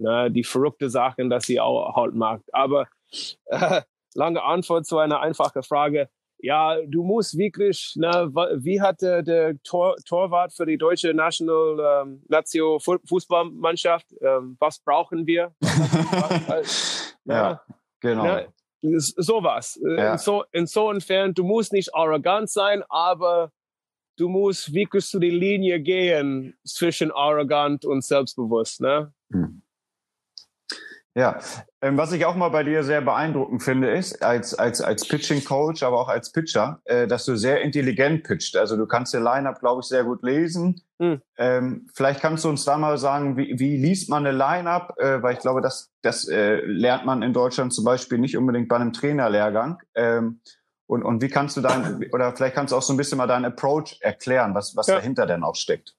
[0.00, 2.42] Ne, die verrückte Sachen, dass sie auch halt mag.
[2.52, 2.86] Aber
[3.46, 3.82] äh,
[4.14, 6.08] lange Antwort zu einer einfachen Frage
[6.40, 12.04] ja, du musst wirklich, na, wie hat der, der Tor, Torwart für die deutsche National
[12.04, 15.52] ähm, Nazio Fußballmannschaft, ähm, was brauchen wir?
[17.24, 17.60] ja,
[18.00, 18.24] genau.
[18.24, 18.42] Na,
[18.80, 19.80] sowas.
[19.84, 20.18] Äh, ja.
[20.18, 23.50] So, insofern, du musst nicht arrogant sein, aber
[24.16, 28.80] du musst wirklich zu die Linie gehen zwischen arrogant und selbstbewusst.
[28.80, 29.12] Ne?
[29.32, 29.62] Hm.
[31.14, 31.40] Ja,
[31.80, 35.82] ähm, was ich auch mal bei dir sehr beeindruckend finde, ist, als, als, als Pitching-Coach,
[35.82, 38.56] aber auch als Pitcher, äh, dass du sehr intelligent pitcht.
[38.56, 40.80] Also du kannst den Line-Up, glaube ich, sehr gut lesen.
[41.00, 41.20] Hm.
[41.36, 44.94] Ähm, vielleicht kannst du uns da mal sagen, wie, wie liest man eine Line-Up?
[44.98, 48.68] Äh, weil ich glaube, das, das äh, lernt man in Deutschland zum Beispiel nicht unbedingt
[48.68, 49.80] bei einem Trainerlehrgang.
[49.96, 50.40] Ähm,
[50.86, 53.26] und, und wie kannst du dann, oder vielleicht kannst du auch so ein bisschen mal
[53.26, 54.96] deinen Approach erklären, was, was ja.
[54.96, 55.97] dahinter denn auch steckt.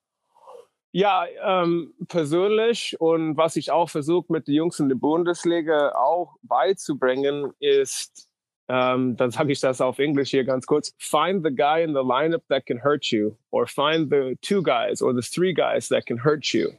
[0.91, 6.37] Ja, ähm, persönlich und was ich auch versuche mit den Jungs in der Bundesliga auch
[6.41, 8.27] beizubringen, ist,
[8.69, 12.01] ähm, dann sage ich das auf Englisch hier ganz kurz, find the guy in the
[12.01, 16.07] lineup that can hurt you or find the two guys or the three guys that
[16.07, 16.71] can hurt you.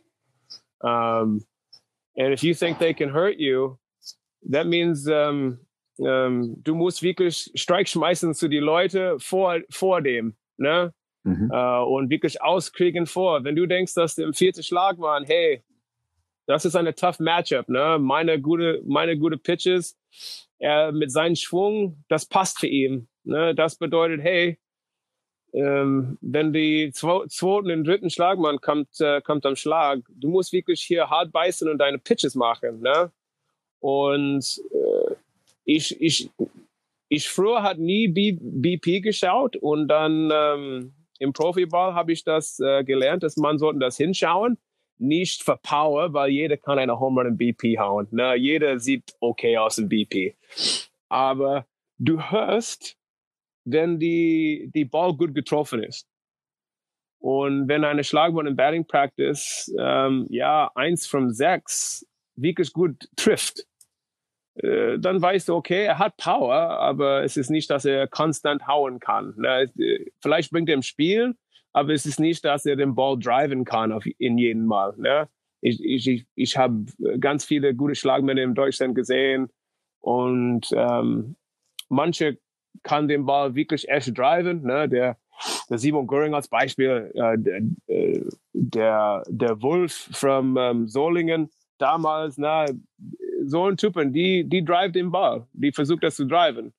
[0.80, 1.44] Um,
[2.16, 3.78] and if you think they can hurt you,
[4.50, 5.60] that means um,
[5.98, 10.34] du musst wirklich Streik schmeißen zu die Leute vor, vor dem.
[10.56, 10.92] Ne?
[11.24, 11.50] Mhm.
[11.52, 13.44] äh, und wirklich auskriegen vor.
[13.44, 15.62] Wenn du denkst, dass im vierten Schlag waren, hey,
[16.46, 17.98] das ist eine tough Matchup, ne?
[18.00, 19.96] Meine gute, meine gute Pitches,
[20.58, 23.08] er mit seinem Schwung, das passt für ihn.
[23.24, 23.54] Ne?
[23.54, 24.58] Das bedeutet, hey,
[25.52, 30.82] ähm, wenn die zweiten und dritten Schlagmann kommt, äh, kommt am Schlag, du musst wirklich
[30.82, 33.10] hier hart beißen und deine Pitches machen, ne?
[33.80, 35.14] Und äh,
[35.64, 36.30] ich, ich,
[37.08, 42.58] ich früher hat nie B BP geschaut und dann ähm, im Profiball habe ich das
[42.60, 44.58] äh, gelernt, dass man sollten das hinschauen,
[44.98, 48.08] nicht für Power, weil jeder kann eine Home Run im BP hauen.
[48.10, 48.34] Ne?
[48.36, 50.34] Jeder sieht okay aus im BP.
[51.08, 51.66] Aber
[51.98, 52.96] du hörst,
[53.64, 56.08] wenn die, die Ball gut getroffen ist.
[57.18, 63.66] Und wenn eine Schlagmann im Batting Practice ähm, ja eins von sechs wirklich gut trifft,
[64.62, 68.66] äh, dann weißt du, okay, er hat Power, aber es ist nicht, dass er konstant
[68.66, 69.34] hauen kann.
[69.36, 69.70] Ne?
[70.20, 71.34] Vielleicht bringt er im Spiel,
[71.72, 74.94] aber es ist nicht, dass er den Ball driven kann auf, in jedem Mal.
[74.96, 75.28] Ne?
[75.60, 76.84] Ich, ich, ich habe
[77.20, 79.48] ganz viele gute Schlagmänner in Deutschland gesehen
[80.00, 81.36] und ähm,
[81.88, 82.38] manche
[82.82, 84.62] kann den Ball wirklich echt driven.
[84.62, 84.88] Ne?
[84.88, 85.16] Der,
[85.68, 92.36] der Simon Göring als Beispiel, äh, der, äh, der, der Wolf von ähm, Solingen damals,
[92.36, 92.66] na,
[93.50, 96.72] so ein Typen, die, die drive den Ball, die versucht das zu driven.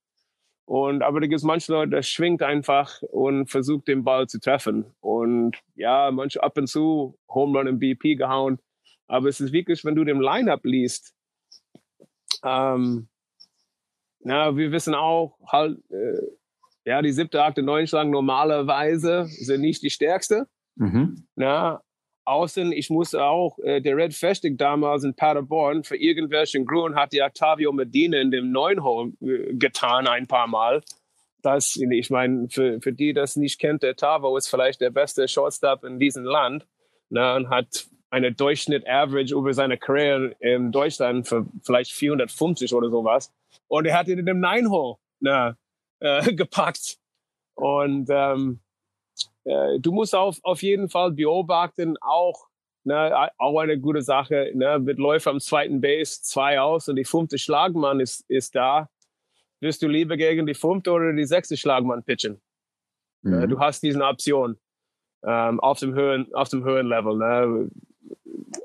[0.66, 4.40] Und, aber da gibt es manche Leute, der schwingt einfach und versucht den Ball zu
[4.40, 4.86] treffen.
[5.02, 8.60] Und ja, manche ab und zu Home Run im BP gehauen.
[9.08, 11.14] Aber es ist wirklich, wenn du den Lineup liest,
[12.44, 13.10] ähm,
[14.22, 16.22] na, wir wissen auch, halt, äh,
[16.86, 20.48] ja, die siebte, achte, neunte Schlag normalerweise sind nicht die stärkste.
[20.76, 21.28] Mhm.
[21.36, 21.82] Na,
[22.32, 27.14] außen, ich muss auch, äh, der Red Festig damals in Paderborn, für irgendwelchen Grund hat
[27.14, 30.82] die Octavio Medina in dem neuen Hole äh, getan ein paar Mal.
[31.42, 35.28] Das, ich meine, für, für die, das nicht kennt, der Tavo ist vielleicht der beste
[35.28, 36.68] Shortstop in diesem Land
[37.10, 43.34] ne, und hat eine Durchschnitt-Average über seine Karriere in Deutschland für vielleicht 450 oder sowas.
[43.68, 45.58] Und er hat ihn in dem Nine-Hole ne,
[46.00, 46.98] äh, gepackt.
[47.56, 48.60] Und ähm,
[49.46, 52.48] äh, du musst auf, auf jeden Fall beobachten, auch
[52.84, 54.52] ne, auch eine gute Sache.
[54.54, 58.90] Ne, mit Läufer am zweiten Base, zwei aus und die fünfte Schlagmann ist, ist da.
[59.60, 62.42] Wirst du lieber gegen die fünfte oder die sechste Schlagmann pitchen?
[63.22, 63.50] Mhm.
[63.50, 64.58] Du hast diese Option
[65.24, 67.18] ähm, auf dem höheren, auf dem höheren Level.
[67.18, 67.70] Ne?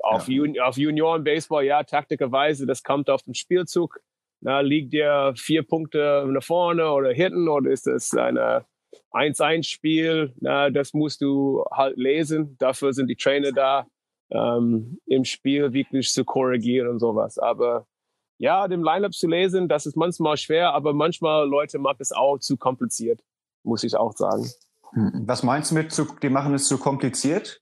[0.01, 0.35] Auf, ja.
[0.35, 3.99] Jun auf Junioren-Baseball, ja, taktischerweise, das kommt auf den Spielzug.
[4.39, 8.65] Na, liegt dir vier Punkte nach vorne oder hinten oder ist das eine
[9.11, 10.33] 1-1-Spiel?
[10.39, 12.57] Na, das musst du halt lesen.
[12.59, 13.87] Dafür sind die Trainer da,
[14.31, 17.37] ähm, im Spiel wirklich zu korrigieren und sowas.
[17.37, 17.87] Aber
[18.37, 22.37] ja, dem Lineup zu lesen, das ist manchmal schwer, aber manchmal Leute machen es auch
[22.37, 23.21] zu kompliziert,
[23.63, 24.49] muss ich auch sagen.
[24.91, 27.61] Hm, was meinst du mit, zu, die machen es zu kompliziert?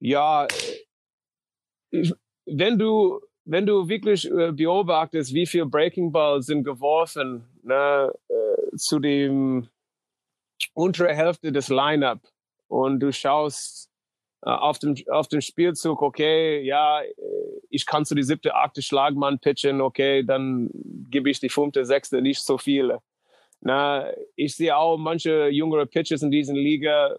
[0.00, 0.48] Ja,
[1.90, 2.12] ich,
[2.46, 8.76] wenn du wenn du wirklich äh, beobachtest, wie viel Breaking Balls sind geworfen ne, äh,
[8.76, 9.68] zu dem
[10.74, 12.20] untere Hälfte des Lineup
[12.68, 13.90] und du schaust
[14.44, 17.12] äh, auf dem auf dem Spielzug, okay, ja, äh,
[17.70, 20.70] ich kann zu die siebte, achte Schlagmann pitchen, okay, dann
[21.10, 23.00] gebe ich die fünfte, sechste, nicht so viele.
[23.60, 27.16] Na, ich sehe auch manche jüngere Pitchers in diesen Liga,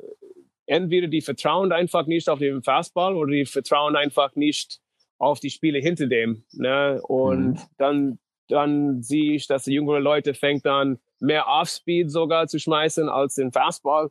[0.65, 4.79] entweder die vertrauen einfach nicht auf den Fastball oder die vertrauen einfach nicht
[5.17, 6.43] auf die Spiele hinter dem.
[6.51, 7.01] Ne?
[7.03, 7.59] Und mhm.
[7.77, 13.09] dann, dann sehe ich, dass die jüngere Leute fängt dann mehr Off-Speed sogar zu schmeißen
[13.09, 14.09] als den Fastball.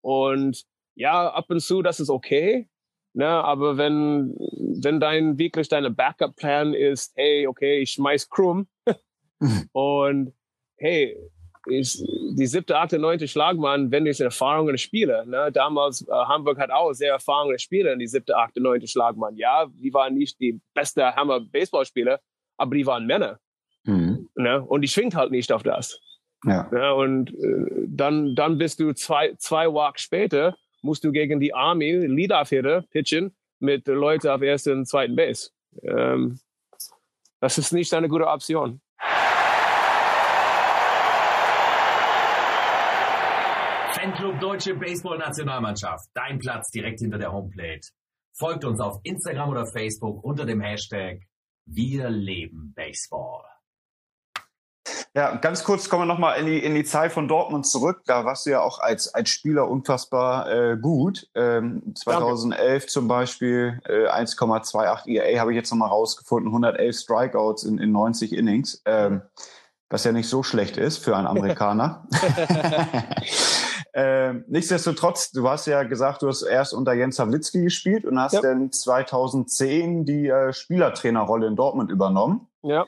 [0.00, 2.68] Und ja, ab und zu, das ist okay.
[3.12, 3.26] Ne?
[3.26, 4.34] Aber wenn,
[4.82, 8.66] wenn dein wirklich deine Backup-Plan ist, hey, okay, ich schmeiß krumm
[9.72, 10.32] und
[10.76, 11.16] hey,
[11.66, 12.02] ist
[12.36, 15.26] die siebte, achte, neunte Schlagmann, wenn ich erfahrene Spieler.
[15.26, 15.50] Ne?
[15.52, 19.36] Damals, äh, Hamburg hat auch sehr erfahrene Spieler in die siebte, achte, neunte Schlagmann.
[19.36, 22.20] Ja, die waren nicht die beste Hammer-Baseballspieler,
[22.56, 23.38] aber die waren Männer.
[23.84, 24.28] Mhm.
[24.34, 24.62] Ne?
[24.62, 26.00] Und die schwingt halt nicht auf das.
[26.44, 26.68] Ja.
[26.72, 31.54] ja und äh, dann, dann bist du zwei, zwei Walks später, musst du gegen die
[31.54, 35.50] Army Lead-Off-Hitter pitchen mit Leuten auf ersten und zweiten Base.
[35.82, 36.38] Ähm,
[37.40, 38.80] das ist nicht eine gute Option.
[43.92, 46.08] Fanclub Deutsche Baseball-Nationalmannschaft.
[46.14, 47.88] Dein Platz direkt hinter der Homeplate.
[48.32, 51.20] Folgt uns auf Instagram oder Facebook unter dem Hashtag
[51.66, 53.44] Wir leben Baseball.
[55.14, 58.02] Ja, ganz kurz kommen wir nochmal in die, in die Zeit von Dortmund zurück.
[58.06, 61.28] Da warst du ja auch als, als Spieler unfassbar äh, gut.
[61.34, 62.86] Ähm, 2011 Danke.
[62.86, 68.32] zum Beispiel äh, 1,28 ERA habe ich jetzt nochmal rausgefunden, 111 Strikeouts in, in 90
[68.32, 69.22] Innings, ähm,
[69.90, 72.06] was ja nicht so schlecht ist für einen Amerikaner.
[74.00, 78.34] Ähm, nichtsdestotrotz, du hast ja gesagt, du hast erst unter Jens Havlitzki gespielt und hast
[78.34, 78.42] ja.
[78.42, 82.46] dann 2010 die äh, Spielertrainerrolle in Dortmund übernommen.
[82.62, 82.86] Ja.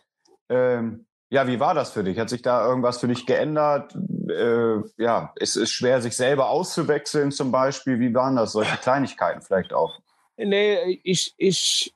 [0.48, 2.18] Ähm, ja, wie war das für dich?
[2.18, 3.94] Hat sich da irgendwas für dich geändert?
[4.28, 8.00] Äh, ja, es ist schwer, sich selber auszuwechseln zum Beispiel.
[8.00, 8.52] Wie waren das?
[8.52, 10.00] Solche Kleinigkeiten vielleicht auch?
[10.36, 11.94] Nee, ich, ich,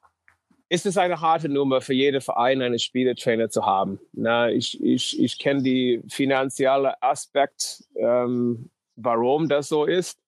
[0.69, 3.99] es ist eine harte Nummer für jeden Verein, einen Spielertrainer zu haben.
[4.13, 10.19] Na, ich ich, ich kenne die finanzielle Aspekt ähm, warum das so ist.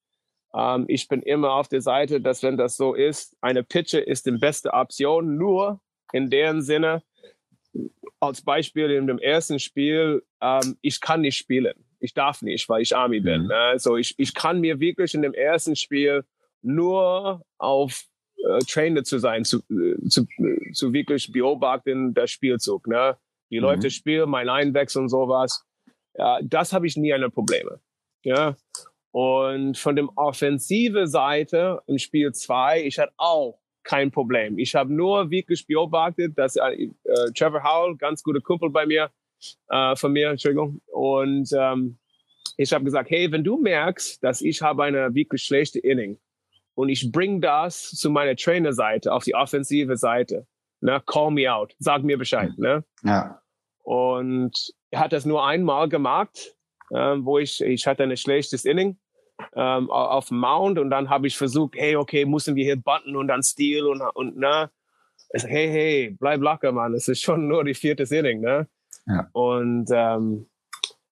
[0.55, 4.27] Ähm, ich bin immer auf der Seite, dass wenn das so ist, eine Pitcher ist
[4.27, 5.81] die beste Option, nur
[6.13, 7.03] in deren Sinne,
[8.21, 11.75] als Beispiel in dem ersten Spiel, ähm, ich kann nicht spielen.
[12.01, 13.45] Ich darf nicht, weil ich Army bin.
[13.45, 13.51] Mhm.
[13.51, 16.25] Also ich, ich kann mir wirklich in dem ersten Spiel
[16.63, 18.05] nur auf
[18.39, 20.27] äh, Trainer zu sein, zu, äh, zu,
[20.73, 22.87] zu wirklich beobachten, der Spielzug.
[22.87, 23.17] Ne?
[23.51, 23.65] Die mhm.
[23.65, 25.65] Leute spielen, mein Einwechsel und sowas.
[26.15, 27.81] Ja, das habe ich nie eine Probleme.
[28.25, 28.57] Ja.
[29.13, 34.59] Und von dem offensive Seite im Spiel 2, ich hatte auch kein Problem.
[34.59, 36.89] Ich habe nur wirklich beobachtet, dass äh,
[37.35, 39.11] Trevor Howell, ganz guter Kumpel bei mir,
[39.69, 41.99] äh, von mir, Entschuldigung, und ähm,
[42.57, 46.19] ich habe gesagt, hey, wenn du merkst, dass ich habe eine wirklich schlechte Inning
[46.75, 50.47] und ich bring das zu meiner Trainerseite auf die offensive Seite,
[50.81, 52.85] ne, call me out, sag mir Bescheid, ne?
[53.03, 53.41] Ja.
[53.83, 56.57] Und er hat das nur einmal gemacht
[56.93, 58.97] ähm, wo ich, ich hatte ein schlechtes Inning
[59.55, 63.17] ähm, auf dem Mount und dann habe ich versucht, hey, okay, müssen wir hier button
[63.17, 64.71] und dann Steal und, und ne?
[65.33, 68.69] Ich sag, hey, hey, bleib locker, Mann, es ist schon nur die vierte Inning, ne?
[69.07, 69.29] Ja.
[69.33, 70.47] Und ähm,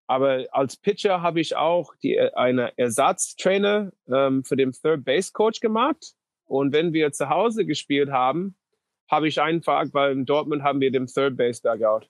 [0.06, 5.60] aber als Pitcher habe ich auch die, eine Ersatztrainer ähm, für den Third Base Coach
[5.60, 6.14] gemacht.
[6.46, 8.54] Und wenn wir zu Hause gespielt haben,
[9.10, 12.06] habe ich einfach, weil in Dortmund haben wir den Third Base Dugout.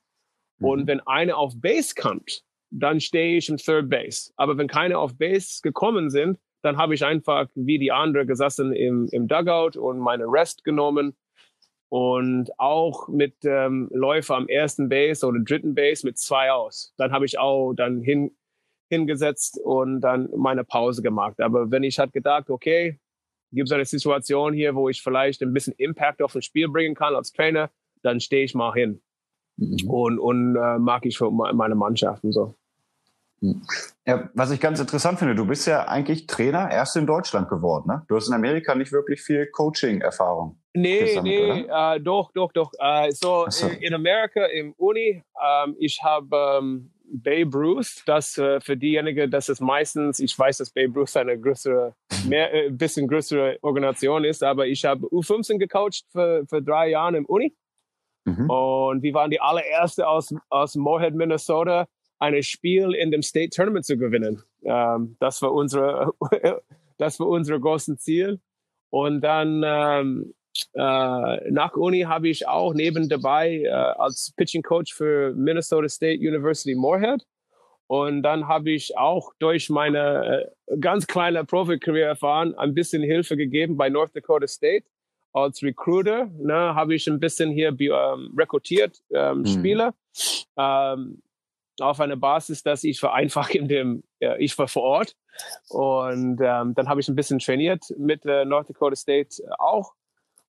[0.59, 0.67] Mhm.
[0.67, 4.33] Und wenn einer auf Base kommt, dann stehe ich im Third Base.
[4.37, 8.73] Aber wenn keine auf Base gekommen sind, dann habe ich einfach wie die anderen gesessen
[8.73, 11.15] im, im Dugout und meine Rest genommen
[11.91, 16.93] und auch mit ähm, Läufer am ersten Base oder dritten Base mit zwei aus.
[16.97, 18.35] Dann habe ich auch dann hin,
[18.91, 21.41] hingesetzt und dann meine Pause gemacht.
[21.41, 22.99] Aber wenn ich halt gedacht, okay,
[23.53, 26.95] gibt es eine Situation hier, wo ich vielleicht ein bisschen Impact auf das Spiel bringen
[26.95, 27.71] kann als Trainer,
[28.03, 29.01] dann stehe ich mal hin.
[29.57, 29.89] Mhm.
[29.89, 32.55] Und, und äh, mag ich für meine Mannschaften so.
[34.07, 37.89] Ja, was ich ganz interessant finde, du bist ja eigentlich Trainer erst in Deutschland geworden.
[37.89, 38.03] Ne?
[38.09, 40.59] Du hast in Amerika nicht wirklich viel Coaching-Erfahrung.
[40.73, 42.73] Nee, nee, äh, doch, doch, doch.
[42.79, 48.61] Äh, so, so, in Amerika im Uni, ähm, ich habe ähm, Babe Ruth, das äh,
[48.61, 51.95] für diejenigen, das ist meistens, ich weiß, dass Babe Ruth eine größere,
[52.27, 57.19] mehr, äh, bisschen größere Organisation ist, aber ich habe U15 gecoacht für, für drei Jahre
[57.19, 57.55] im Uni.
[58.25, 58.51] Mhm.
[58.51, 61.87] Und wir waren die allererste aus, aus Moorhead, Minnesota,
[62.19, 64.43] ein Spiel in dem State Tournament zu gewinnen.
[64.65, 66.13] Ähm, das war unsere,
[66.99, 68.41] das war unser großes Ziel.
[68.91, 70.35] Und dann ähm,
[70.75, 76.19] äh, nach Uni habe ich auch neben dabei äh, als Pitching Coach für Minnesota State
[76.19, 77.25] University Moorhead.
[77.87, 83.37] Und dann habe ich auch durch meine äh, ganz kleine Profi-Karriere erfahren, ein bisschen Hilfe
[83.37, 84.87] gegeben bei North Dakota State
[85.35, 86.27] als Recruiter.
[86.39, 89.47] Ne, habe ich ein bisschen hier ähm, rekrutiert ähm, mhm.
[89.47, 89.95] Spieler.
[90.57, 91.21] Ähm,
[91.81, 95.17] auf einer Basis, dass ich war einfach in dem, ja, ich war vor Ort
[95.69, 99.93] und ähm, dann habe ich ein bisschen trainiert mit äh, North Dakota State auch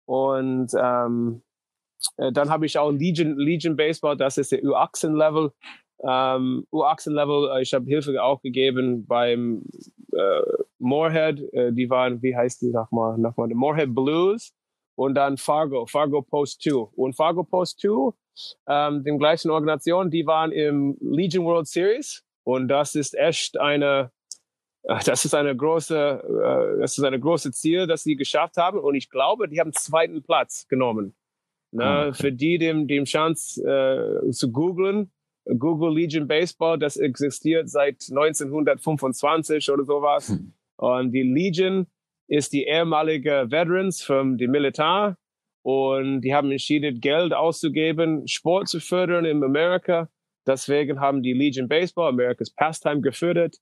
[0.06, 1.41] und ähm,
[2.17, 5.54] äh, dann habe ich auch Legion, Legion Baseball, das ist der U18 Level.
[6.06, 9.63] Ähm, U18 Level, äh, ich habe Hilfe auch gegeben beim
[10.12, 10.41] äh,
[10.80, 14.54] Moorhead, äh, die waren, wie heißt die nochmal, nochmal, die Moorhead Blues
[14.95, 16.91] und dann Fargo, Fargo Post 2.
[16.95, 18.13] Und Fargo Post 2
[18.67, 24.12] ähm, den gleichen Organisation, die waren im Legion World Series und das ist echt eine,
[24.84, 28.79] äh, das ist eine große, äh, das ist eine große Ziel, das sie geschafft haben
[28.79, 31.15] und ich glaube, die haben zweiten Platz genommen.
[31.71, 31.84] Ne?
[31.84, 32.13] Ah, okay.
[32.13, 35.12] Für die, dem, dem Chance äh, zu googeln,
[35.58, 40.29] Google Legion Baseball, das existiert seit 1925 oder sowas.
[40.29, 40.53] Hm.
[40.77, 41.88] Und die Legion
[42.28, 45.18] ist die ehemalige Veterans vom dem Militär
[45.64, 50.10] und die haben entschieden, Geld auszugeben, Sport zu fördern in Amerika.
[50.46, 53.58] Deswegen haben die Legion Baseball, Amerikas Pastime, gefördert.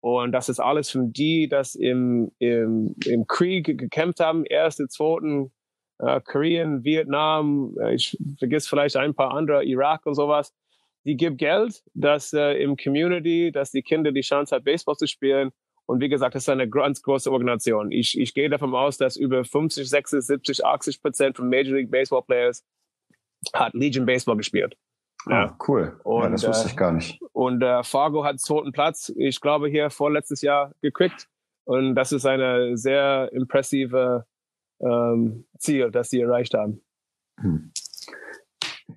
[0.00, 5.52] Und das ist alles von die, das im, im, im Krieg gekämpft haben, erste, zweiten,
[5.98, 10.54] äh, Korean, Vietnam, äh, ich vergiss vielleicht ein paar andere, Irak und sowas.
[11.04, 15.06] Die gibt Geld, dass äh, im Community, dass die Kinder die Chance haben, Baseball zu
[15.06, 15.50] spielen.
[15.90, 17.90] Und wie gesagt, das ist eine ganz große Organisation.
[17.90, 21.90] Ich, ich gehe davon aus, dass über 50, 60, 70, 80 Prozent von Major League
[21.90, 22.64] Baseball Players
[23.52, 24.76] hat Legion Baseball gespielt.
[25.26, 25.98] Ja, ah, cool.
[26.04, 27.20] Und, ja, das wusste ich gar nicht.
[27.32, 31.26] Und äh, Fargo hat zweiten Platz, ich glaube, hier vorletztes Jahr gekriegt.
[31.64, 34.26] Und das ist eine sehr impressive
[34.78, 36.82] ähm, Ziel, das sie erreicht haben.
[37.40, 37.72] Hm.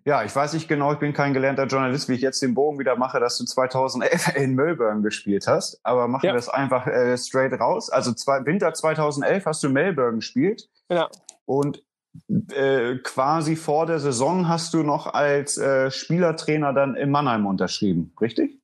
[0.06, 2.78] Ja, ich weiß nicht genau, ich bin kein gelernter Journalist, wie ich jetzt den Bogen
[2.78, 5.80] wieder mache, dass du 2011 in Melbourne gespielt hast.
[5.84, 6.34] Aber machen ja.
[6.34, 7.90] wir es einfach äh, straight raus.
[7.90, 10.70] Also zwei, Winter 2011 hast du Melbourne gespielt.
[10.90, 11.10] Ja.
[11.46, 11.84] Und
[12.52, 18.14] äh, quasi vor der Saison hast du noch als äh, Spielertrainer dann in Mannheim unterschrieben,
[18.20, 18.60] richtig?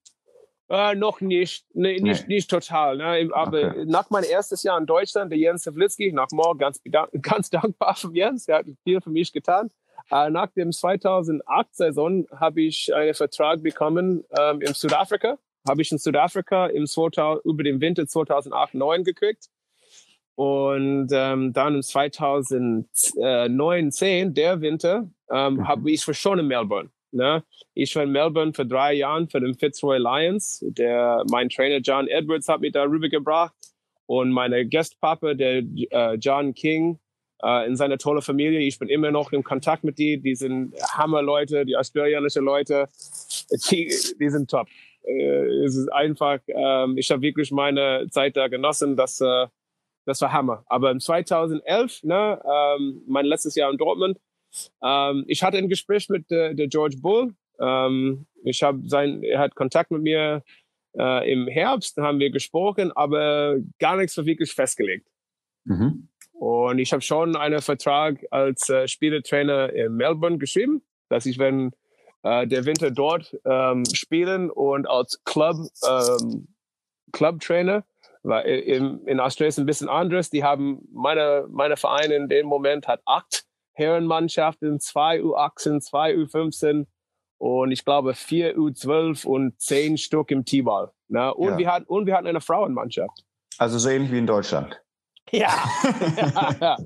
[0.69, 2.35] Äh, noch nicht, nee, nicht, nee.
[2.35, 2.97] nicht total.
[2.97, 3.29] Ne?
[3.33, 3.85] Aber okay.
[3.87, 6.81] nach meinem ersten Jahr in Deutschland, der Jens Savlitzky, nach morgen ganz,
[7.21, 9.71] ganz dankbar für Jens, der hat viel für mich getan.
[10.11, 15.37] Äh, nach dem 2008-Saison habe ich einen Vertrag bekommen ähm, in Südafrika.
[15.67, 19.47] Habe ich in Südafrika im 2000, über den Winter 2008-9 gekriegt.
[20.35, 25.67] Und ähm, dann im 2019, der Winter, ähm, mhm.
[25.67, 26.89] habe ich schon in Melbourne.
[27.11, 27.43] Ne?
[27.73, 30.63] Ich war in Melbourne für drei Jahre für den Fitzroy Lions.
[30.65, 33.53] Der, mein Trainer John Edwards hat mich da rübergebracht.
[34.05, 36.99] Und meine Gastpapa, der äh, John King,
[37.43, 38.59] äh, in seiner tolle Familie.
[38.59, 40.19] Ich bin immer noch in Kontakt mit die.
[40.19, 42.87] Die sind Hammerleute, die australienischen Leute.
[43.71, 44.67] Die, die sind top.
[45.03, 48.95] Äh, es ist einfach, ähm, ich habe wirklich meine Zeit da genossen.
[48.95, 49.47] Das, äh,
[50.05, 50.63] das war Hammer.
[50.67, 54.19] Aber im 2011, ne, ähm, mein letztes Jahr in Dortmund,
[54.83, 57.33] ähm, ich hatte ein Gespräch mit äh, der George Bull.
[57.59, 60.43] Ähm, ich habe sein, er hat Kontakt mit mir
[60.97, 65.07] äh, im Herbst, haben wir gesprochen, aber gar nichts war wirklich festgelegt.
[65.65, 66.07] Mhm.
[66.39, 71.71] Und ich habe schon einen Vertrag als äh, Spielertrainer in Melbourne geschrieben, dass ich, wenn
[72.23, 76.47] äh, der Winter dort ähm, spielen und als Club ähm,
[77.11, 77.83] Clubtrainer,
[78.23, 80.29] weil in, in Australien ist ein bisschen anders.
[80.29, 83.43] Die haben meine meine Verein in dem Moment hat acht
[83.73, 86.85] Herrenmannschaften, zwei U18, zwei U15
[87.37, 90.91] und ich glaube vier U12 und zehn Stück im T-Ball.
[91.09, 91.33] Ne?
[91.33, 91.57] Und ja.
[91.57, 93.25] wir hatten und wir hatten eine Frauenmannschaft.
[93.57, 94.81] Also so ähnlich wie in Deutschland.
[95.37, 95.63] Ja.
[96.17, 96.77] ja, ja.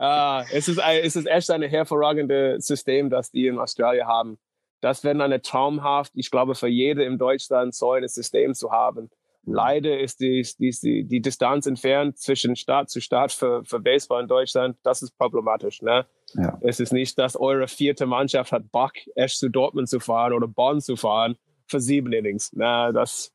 [0.00, 4.38] Uh, es, ist, es ist echt ein hervorragendes System, das die in Australien haben.
[4.80, 9.10] Das wäre eine traumhaft, ich glaube, für jede in Deutschland so ein System zu haben.
[9.44, 14.28] Leider ist die, die, die Distanz entfernt zwischen Staat zu Staat für, für Baseball in
[14.28, 14.76] Deutschland.
[14.82, 15.80] Das ist problematisch.
[15.80, 16.06] Ne?
[16.34, 16.58] Ja.
[16.60, 20.46] Es ist nicht, dass eure vierte Mannschaft hat Bock, erst zu Dortmund zu fahren oder
[20.46, 21.36] Bonn zu fahren
[21.66, 22.50] für sieben Innings.
[22.54, 23.32] Na, das,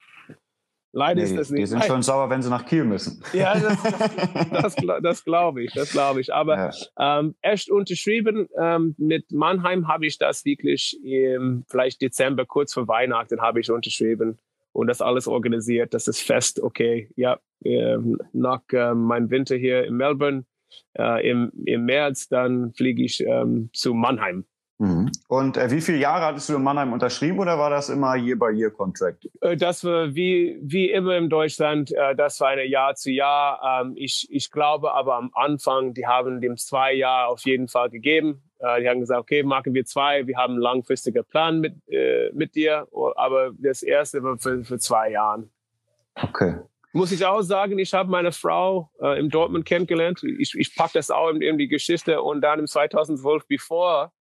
[0.93, 1.61] leider nee, ist das nicht.
[1.61, 3.21] Die sind schon sauer, wenn sie nach Kiel müssen.
[3.33, 3.83] Ja, das,
[4.51, 6.33] das, das, das glaube ich, das glaube ich.
[6.33, 7.19] Aber ja.
[7.19, 12.87] ähm, erst unterschrieben ähm, mit Mannheim habe ich das wirklich im vielleicht Dezember, kurz vor
[12.87, 14.37] Weihnachten, habe ich unterschrieben
[14.71, 15.93] und das alles organisiert.
[15.93, 17.97] Das ist fest, okay, ja, äh,
[18.31, 20.45] nach äh, meinem Winter hier in Melbourne
[20.97, 24.45] äh, im, im März, dann fliege ich ähm, zu Mannheim.
[24.83, 25.09] Mhm.
[25.29, 29.29] Und äh, wie viele Jahre hattest du in Mannheim unterschrieben oder war das immer Year-by-Year-Contract?
[29.39, 33.81] Äh, das war wie, wie immer in Deutschland, äh, das war eine Jahr zu Jahr.
[33.81, 37.91] Ähm, ich, ich glaube aber am Anfang, die haben dem zwei Jahre auf jeden Fall
[37.91, 38.43] gegeben.
[38.59, 42.29] Äh, die haben gesagt, okay, machen wir zwei, wir haben einen langfristigen Plan mit, äh,
[42.33, 45.47] mit dir, aber das erste war für, für zwei Jahre.
[46.21, 46.55] Okay.
[46.91, 50.23] Muss ich auch sagen, ich habe meine Frau äh, im Dortmund kennengelernt.
[50.23, 54.11] Ich, ich packe das auch in, in, die Geschichte und dann im 2012, bevor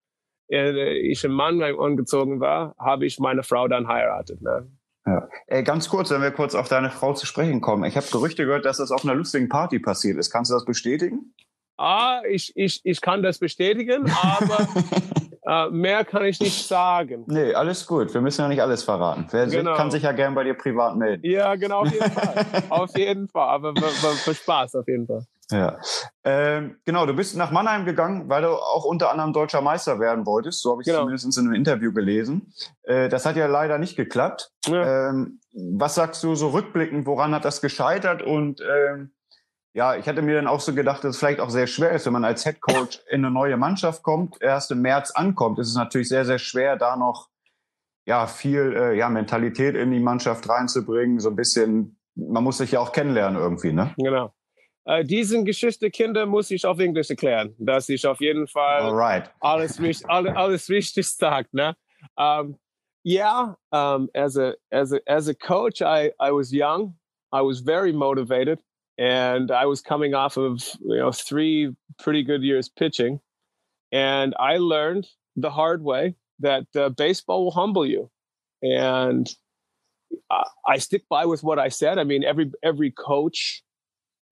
[0.52, 4.42] ich in Mannheim angezogen war, habe ich meine Frau dann heiratet.
[4.42, 4.68] Ne?
[5.06, 5.28] Ja.
[5.46, 7.84] Ey, ganz kurz, wenn wir kurz auf deine Frau zu sprechen kommen.
[7.84, 10.30] Ich habe Gerüchte gehört, dass das auf einer lustigen Party passiert ist.
[10.30, 11.34] Kannst du das bestätigen?
[11.82, 14.68] ah, ich, ich, ich kann das bestätigen, aber
[15.66, 17.24] äh, mehr kann ich nicht sagen.
[17.26, 18.14] Nee, alles gut.
[18.14, 19.26] Wir müssen ja nicht alles verraten.
[19.30, 19.74] Wer genau.
[19.74, 21.22] kann sich ja gern bei dir privat melden.
[21.24, 22.46] Ja, genau, auf jeden Fall.
[22.68, 23.48] auf jeden Fall.
[23.48, 25.24] Aber für Spaß auf jeden Fall.
[25.52, 25.78] Ja,
[26.24, 27.06] ähm, genau.
[27.06, 30.62] Du bist nach Mannheim gegangen, weil du auch unter anderem deutscher Meister werden wolltest.
[30.62, 31.00] So habe ich genau.
[31.00, 32.52] zumindest in einem Interview gelesen.
[32.82, 34.50] Äh, das hat ja leider nicht geklappt.
[34.66, 35.10] Ja.
[35.10, 37.06] Ähm, was sagst du so rückblickend?
[37.06, 38.22] Woran hat das gescheitert?
[38.22, 39.12] Und ähm,
[39.74, 42.04] ja, ich hatte mir dann auch so gedacht, dass es vielleicht auch sehr schwer ist,
[42.06, 45.68] wenn man als Head Coach in eine neue Mannschaft kommt, erst im März ankommt, ist
[45.68, 47.28] es natürlich sehr, sehr schwer, da noch
[48.04, 52.72] ja viel äh, ja, Mentalität in die Mannschaft reinzubringen, so ein bisschen, man muss sich
[52.72, 53.94] ja auch kennenlernen irgendwie, ne?
[53.96, 54.34] Genau.
[54.84, 59.30] Äh, diesen Geschichte Kinder muss ich auf Englisch erklären, dass ich auf jeden Fall Alright.
[59.40, 59.78] alles,
[60.08, 61.76] alles, alles richtig sagt, ne?
[62.16, 62.58] Um,
[63.04, 66.96] yeah, um, as a as a as a coach, I I was young,
[67.32, 68.60] I was very motivated.
[68.98, 73.20] and I was coming off of you know three pretty good years pitching,
[73.90, 78.10] and I learned the hard way that uh, baseball will humble you,
[78.62, 79.28] and
[80.30, 81.98] I, I stick by with what I said.
[81.98, 83.62] I mean, every every coach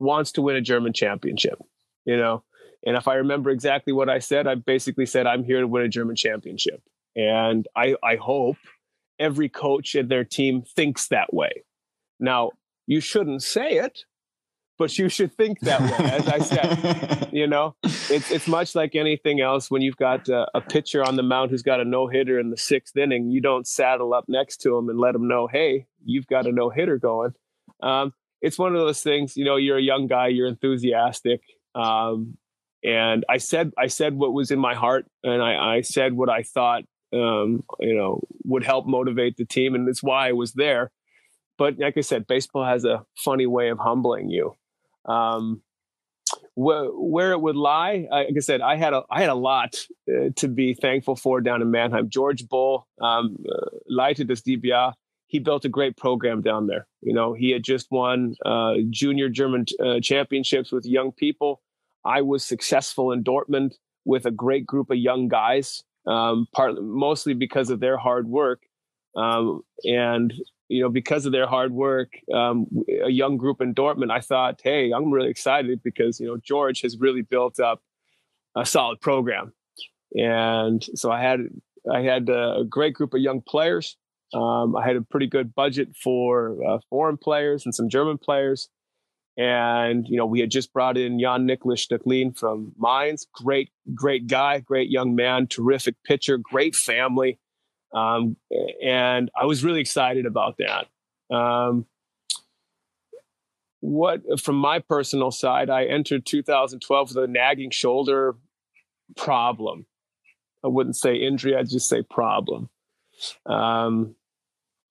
[0.00, 1.58] wants to win a German championship,
[2.04, 2.42] you know.
[2.84, 5.82] And if I remember exactly what I said, I basically said I'm here to win
[5.82, 6.82] a German championship,
[7.14, 8.56] and I I hope
[9.18, 11.64] every coach and their team thinks that way.
[12.18, 12.52] Now,
[12.86, 14.04] you shouldn't say it
[14.80, 16.06] but you should think that way.
[16.06, 19.70] As I said, you know, it's it's much like anything else.
[19.70, 22.48] When you've got a, a pitcher on the mound who's got a no hitter in
[22.48, 25.86] the sixth inning, you don't saddle up next to him and let him know, hey,
[26.02, 27.34] you've got a no hitter going.
[27.82, 29.36] Um, it's one of those things.
[29.36, 31.40] You know, you're a young guy, you're enthusiastic,
[31.74, 32.36] um,
[32.82, 36.28] and I said I said what was in my heart, and I, I said what
[36.28, 40.52] I thought, um, you know, would help motivate the team, and that's why I was
[40.52, 40.90] there.
[41.58, 44.56] But like I said, baseball has a funny way of humbling you.
[45.04, 45.62] Um,
[46.54, 49.74] where, where it would lie, like I said, I had a I had a lot
[50.08, 52.08] uh, to be thankful for down in Mannheim.
[52.08, 54.92] George Bull um, uh, leitet das DBA.
[55.30, 56.88] He built a great program down there.
[57.02, 61.62] You know, he had just won uh, junior German uh, championships with young people.
[62.04, 63.74] I was successful in Dortmund
[64.04, 68.62] with a great group of young guys, um, partly mostly because of their hard work.
[69.16, 70.34] Um, and
[70.66, 72.66] you know, because of their hard work, um,
[73.04, 76.82] a young group in Dortmund, I thought, hey, I'm really excited because, you know, George
[76.82, 77.82] has really built up
[78.56, 79.52] a solid program.
[80.14, 81.40] And so I had,
[81.92, 83.96] I had a great group of young players.
[84.32, 88.68] Um, I had a pretty good budget for uh, foreign players and some German players.
[89.36, 93.26] And, you know, we had just brought in Jan Nicholas Stöcklin from Mainz.
[93.32, 97.38] Great, great guy, great young man, terrific pitcher, great family.
[97.92, 98.36] Um,
[98.82, 101.34] and I was really excited about that.
[101.34, 101.86] Um,
[103.80, 108.36] what from my personal side, I entered 2012 with a nagging shoulder
[109.16, 109.86] problem.
[110.62, 112.68] I wouldn't say injury, I'd just say problem.
[113.46, 114.16] Um,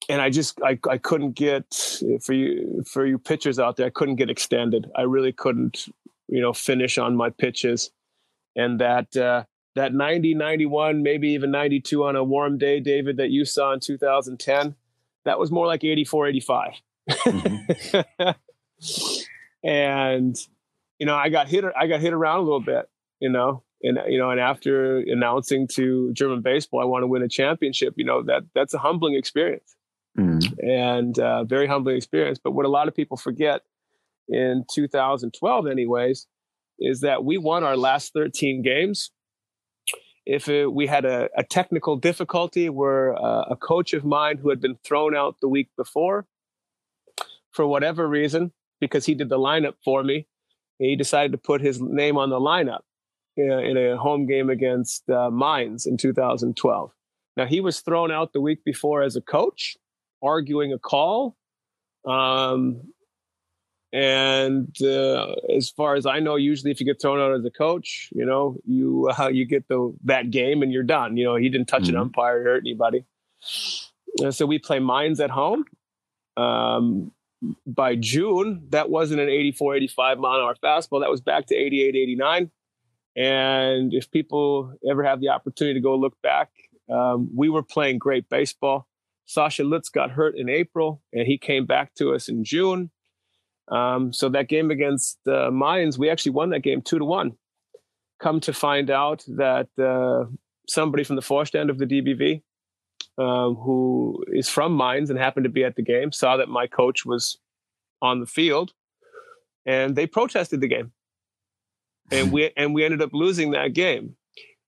[0.10, 3.92] and I just I, I couldn't get for you for you pitchers out there, I
[3.92, 4.90] couldn't get extended.
[4.96, 5.88] I really couldn't,
[6.28, 7.92] you know, finish on my pitches.
[8.56, 9.44] And that uh,
[9.76, 13.80] that 90, 91, maybe even 92 on a warm day, David, that you saw in
[13.80, 14.76] 2010,
[15.26, 16.70] that was more like 84, 85.
[17.10, 18.30] Mm-hmm.
[19.68, 20.36] and,
[20.98, 22.90] you know, I got hit, I got hit around a little bit,
[23.20, 27.22] you know, and, you know, and after announcing to German baseball, I want to win
[27.22, 29.76] a championship, you know, that that's a humbling experience.
[30.18, 30.42] Mm.
[30.60, 32.40] and uh, very humbling experience.
[32.44, 33.62] But what a lot of people forget
[34.28, 36.28] in 2012, anyways,
[36.80, 39.12] is that we won our last 13 games.
[40.26, 44.50] If it, we had a, a, technical difficulty where uh, a coach of mine who
[44.50, 46.28] had been thrown out the week before,
[47.52, 50.28] for whatever reason, because he did the lineup for me,
[50.78, 52.82] he decided to put his name on the lineup
[53.36, 56.92] in a, home game against uh, Mines in 2012.
[57.38, 59.78] Now, he was thrown out the week before as a coach,
[60.22, 61.36] arguing a call.
[62.06, 62.94] Um,
[63.92, 67.50] and uh, as far as I know, usually if you get thrown out as a
[67.50, 71.18] coach, you know, you uh, you get the that game and you're done.
[71.18, 71.96] You know, he didn't touch mm-hmm.
[71.96, 73.06] an umpire, or hurt anybody.
[74.20, 75.66] And so we play Mines at home.
[76.38, 77.12] Um,
[77.66, 81.02] by June, that wasn't an 84, 85 mile an hour fastball.
[81.02, 82.52] That was back to 88, 89.
[83.16, 86.50] And if people ever have the opportunity to go look back,
[86.90, 88.88] um, we were playing great baseball.
[89.30, 92.90] Sasha Lutz got hurt in April, and he came back to us in June.
[93.68, 97.34] Um, so that game against uh, Mayans, we actually won that game two to one.
[98.20, 100.26] Come to find out that uh,
[100.68, 102.42] somebody from the forestand of the DBV,
[103.24, 106.66] um, who is from Mines and happened to be at the game, saw that my
[106.66, 107.38] coach was
[108.02, 108.74] on the field,
[109.64, 110.92] and they protested the game,
[112.12, 114.16] and we and we ended up losing that game.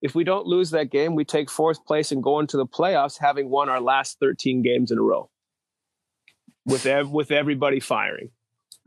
[0.01, 3.19] If we don't lose that game, we take fourth place and go into the playoffs,
[3.19, 5.29] having won our last 13 games in a row,
[6.65, 8.29] with ev- with everybody firing.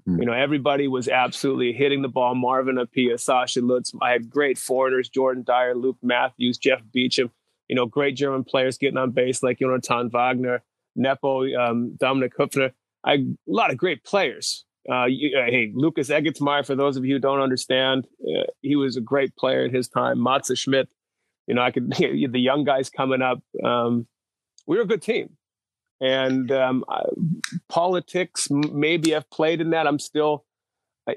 [0.09, 0.21] Mm.
[0.21, 2.35] You know, everybody was absolutely hitting the ball.
[2.35, 3.93] Marvin Apia, Sasha Lutz.
[4.03, 7.31] I had great foreigners, Jordan Dyer, Luke Matthews, Jeff Beecham.
[7.69, 10.63] You know, great German players getting on base like Jonathan Wagner,
[10.97, 12.73] Nepo, um, Dominic Hüpfner.
[13.05, 14.65] I a lot of great players.
[14.91, 18.77] Uh, you, uh, hey, Lucas Eggertsmeyer, for those of you who don't understand, uh, he
[18.77, 20.19] was a great player in his time.
[20.19, 20.89] Matze Schmidt,
[21.47, 23.43] you know, I could the young guys coming up.
[23.63, 24.07] Um,
[24.67, 25.37] we were a good team,
[26.01, 27.03] and um, I,
[27.69, 29.87] politics maybe have played in that.
[29.87, 30.45] I'm still,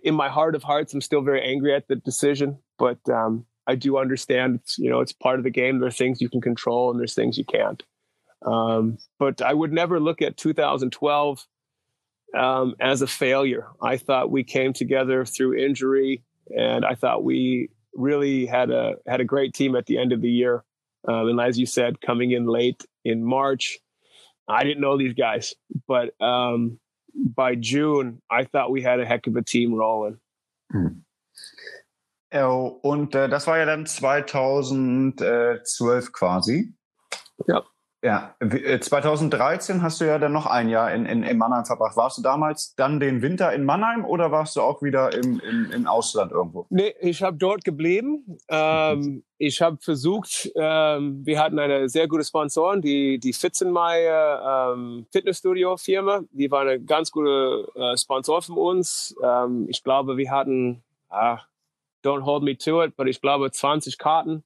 [0.04, 3.76] in my heart of hearts, I'm still very angry at the decision, but um, I
[3.76, 4.60] do understand.
[4.62, 5.80] It's you know, it's part of the game.
[5.80, 7.84] There are things you can control, and there's things you can't.
[8.46, 11.48] Um, but I would never look at 2012
[12.38, 13.68] um, as a failure.
[13.82, 16.24] I thought we came together through injury,
[16.56, 20.22] and I thought we really had a had a great team at the end of
[20.22, 20.64] the year.
[21.08, 23.80] Um, and as you said, coming in late in March,
[24.48, 25.54] I didn't know these guys,
[25.88, 26.80] but um,
[27.14, 30.20] by June, I thought we had a heck of a team rolling.
[30.72, 31.04] Hm.
[32.32, 36.74] Und äh, das war ja dann 2012 quasi.
[37.48, 37.64] Ja.
[38.04, 41.98] Ja, 2013 äh, hast du ja dann noch ein Jahr in, in, in Mannheim verbracht.
[41.98, 45.72] Warst du damals dann den Winter in Mannheim oder warst du auch wieder im, im,
[45.72, 46.68] im Ausland irgendwo?
[46.70, 48.38] Nee, ich habe dort geblieben.
[48.50, 55.08] Ähm, ich habe versucht, ähm, wir hatten eine sehr gute Sponsorin, die, die Fitzenmeier ähm,
[55.12, 56.22] Fitnessstudio-Firma.
[56.30, 59.16] Die war eine ganz gute äh, Sponsor von uns.
[59.24, 61.40] Ähm, ich glaube, wir hatten, ah,
[62.06, 64.44] don't hold me to it, aber ich glaube 20 Karten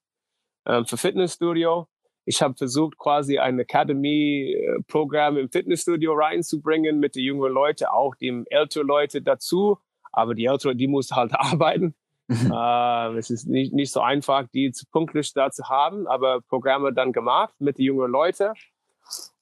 [0.65, 1.87] ähm, für Fitnessstudio
[2.25, 8.43] ich habe versucht, quasi ein Academy-Programm im Fitnessstudio reinzubringen mit den jungen Leuten, auch die
[8.49, 9.77] älteren Leute dazu.
[10.11, 11.95] Aber die älteren, die muss halt arbeiten.
[12.29, 16.93] Äh, es ist nicht, nicht so einfach, die zu punktlich da zu haben, aber Programme
[16.93, 18.53] dann gemacht mit den jungen Leuten.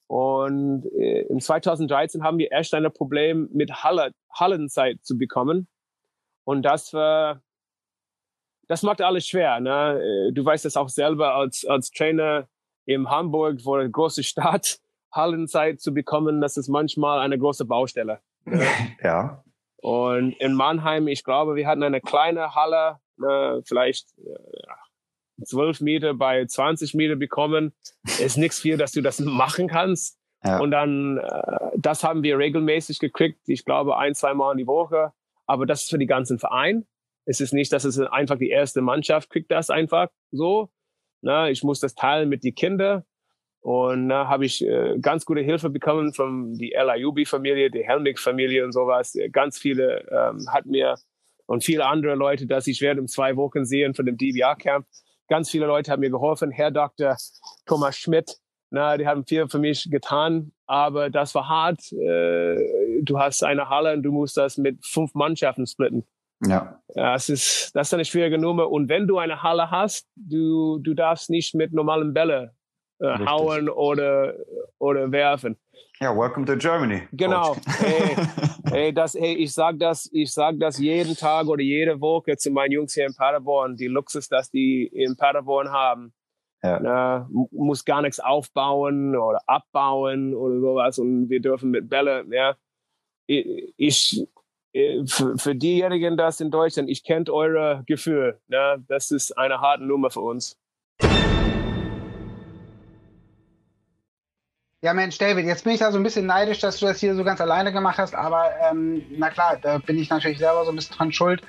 [0.06, 5.68] Und äh, in 2013 haben wir erst ein Problem mit Halle, Hallenzeit zu bekommen.
[6.42, 7.42] Und das war,
[8.66, 9.60] das macht alles schwer.
[9.60, 10.00] Ne?
[10.00, 12.48] Äh, du weißt das auch selber als, als Trainer
[12.90, 14.78] in Hamburg, wo eine große Stadt,
[15.12, 18.20] Hallenzeit zu bekommen, das ist manchmal eine große Baustelle.
[19.02, 19.42] ja.
[19.78, 26.14] Und in Mannheim, ich glaube, wir hatten eine kleine Halle, ne, vielleicht äh, 12 Meter
[26.14, 27.72] bei 20 Meter bekommen.
[28.04, 30.18] Ist nichts viel, dass du das machen kannst.
[30.44, 30.58] Ja.
[30.58, 33.40] Und dann, äh, das haben wir regelmäßig gekriegt.
[33.46, 35.12] Ich glaube, ein, zwei Mal in die Woche.
[35.46, 36.86] Aber das ist für die ganzen Verein.
[37.24, 40.70] Es ist nicht, dass es einfach die erste Mannschaft kriegt das einfach so,
[41.22, 43.04] na, ich muss das teilen mit den Kindern.
[43.60, 48.72] Und da habe ich äh, ganz gute Hilfe bekommen von die LIUB-Familie, die Helmig-Familie und
[48.72, 49.16] sowas.
[49.32, 50.96] Ganz viele ähm, hat mir
[51.46, 54.86] und viele andere Leute, dass ich werde in zwei Wochen sehen von dem DBA-Camp.
[55.28, 56.50] Ganz viele Leute haben mir geholfen.
[56.50, 57.16] Herr Dr.
[57.66, 58.36] Thomas Schmidt,
[58.70, 61.92] na, die haben viel für mich getan, aber das war hart.
[61.92, 66.06] Äh, du hast eine Halle und du musst das mit fünf Mannschaften splitten.
[66.46, 66.80] Ja.
[66.94, 68.70] Das ist, das ist eine schwierige Nummer.
[68.70, 72.54] Und wenn du eine Halle hast, du, du darfst nicht mit normalen Bälle
[73.00, 74.34] äh, hauen oder,
[74.78, 75.56] oder werfen.
[76.00, 77.02] Ja, welcome to Germany.
[77.12, 77.56] Genau.
[77.78, 78.16] hey,
[78.70, 82.50] hey, das, hey, ich sag das, ich sag das jeden Tag oder jede Woche zu
[82.50, 83.76] meinen Jungs hier in Paderborn.
[83.76, 86.14] Die Luxus, dass die in Paderborn haben.
[86.62, 86.80] Ja.
[86.80, 92.56] Na, muss gar nichts aufbauen oder abbauen oder sowas und wir dürfen mit Bälle, ja.
[93.26, 94.26] Ich,
[94.72, 98.76] für, für diejenigen, das in Deutschland, ich kennt eure Gefühl, ja.
[98.88, 100.56] Das ist eine harte Nummer für uns.
[104.82, 107.14] Ja, Mensch, David, jetzt bin ich da so ein bisschen neidisch, dass du das hier
[107.14, 110.70] so ganz alleine gemacht hast, aber ähm, na klar, da bin ich natürlich selber so
[110.70, 111.42] ein bisschen dran schuld.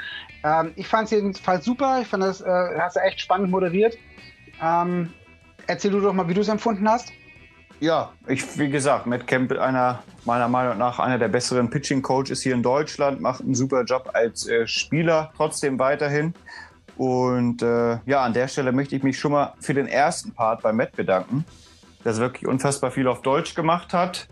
[0.43, 3.97] Ähm, ich fand es jedenfalls super, ich fand das, äh, hast du echt spannend moderiert.
[4.61, 5.13] Ähm,
[5.65, 7.13] erzähl du doch mal, wie du es empfunden hast.
[7.82, 12.53] Ja, ich, wie gesagt, Matt Campbell, einer meiner Meinung nach einer der besseren Pitching-Coaches hier
[12.53, 16.34] in Deutschland, macht einen super Job als äh, Spieler, trotzdem weiterhin.
[16.95, 20.61] Und äh, ja, an der Stelle möchte ich mich schon mal für den ersten Part
[20.61, 21.43] bei Matt bedanken
[22.03, 24.27] der wirklich unfassbar viel auf Deutsch gemacht hat.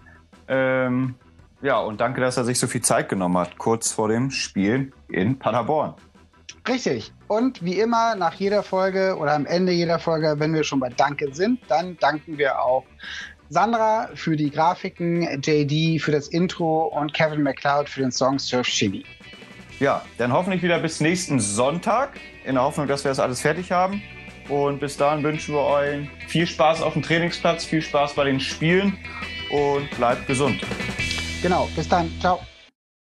[0.47, 1.15] Ähm,
[1.61, 4.91] ja, und danke, dass er sich so viel Zeit genommen hat, kurz vor dem Spiel
[5.09, 5.93] in Paderborn.
[6.67, 7.13] Richtig.
[7.27, 10.89] Und wie immer, nach jeder Folge oder am Ende jeder Folge, wenn wir schon bei
[10.89, 12.85] Danke sind, dann danken wir auch
[13.49, 18.67] Sandra für die Grafiken, JD für das Intro und Kevin McLeod für den Song Surf
[18.67, 19.03] Chili.
[19.79, 23.71] Ja, dann hoffentlich wieder bis nächsten Sonntag, in der Hoffnung, dass wir das alles fertig
[23.71, 24.01] haben.
[24.49, 28.39] Und bis dahin wünschen wir euch viel Spaß auf dem Trainingsplatz, viel Spaß bei den
[28.39, 28.97] Spielen
[29.51, 30.61] und bleibt gesund.
[31.41, 32.11] Genau, bis dann.
[32.19, 32.39] Ciao.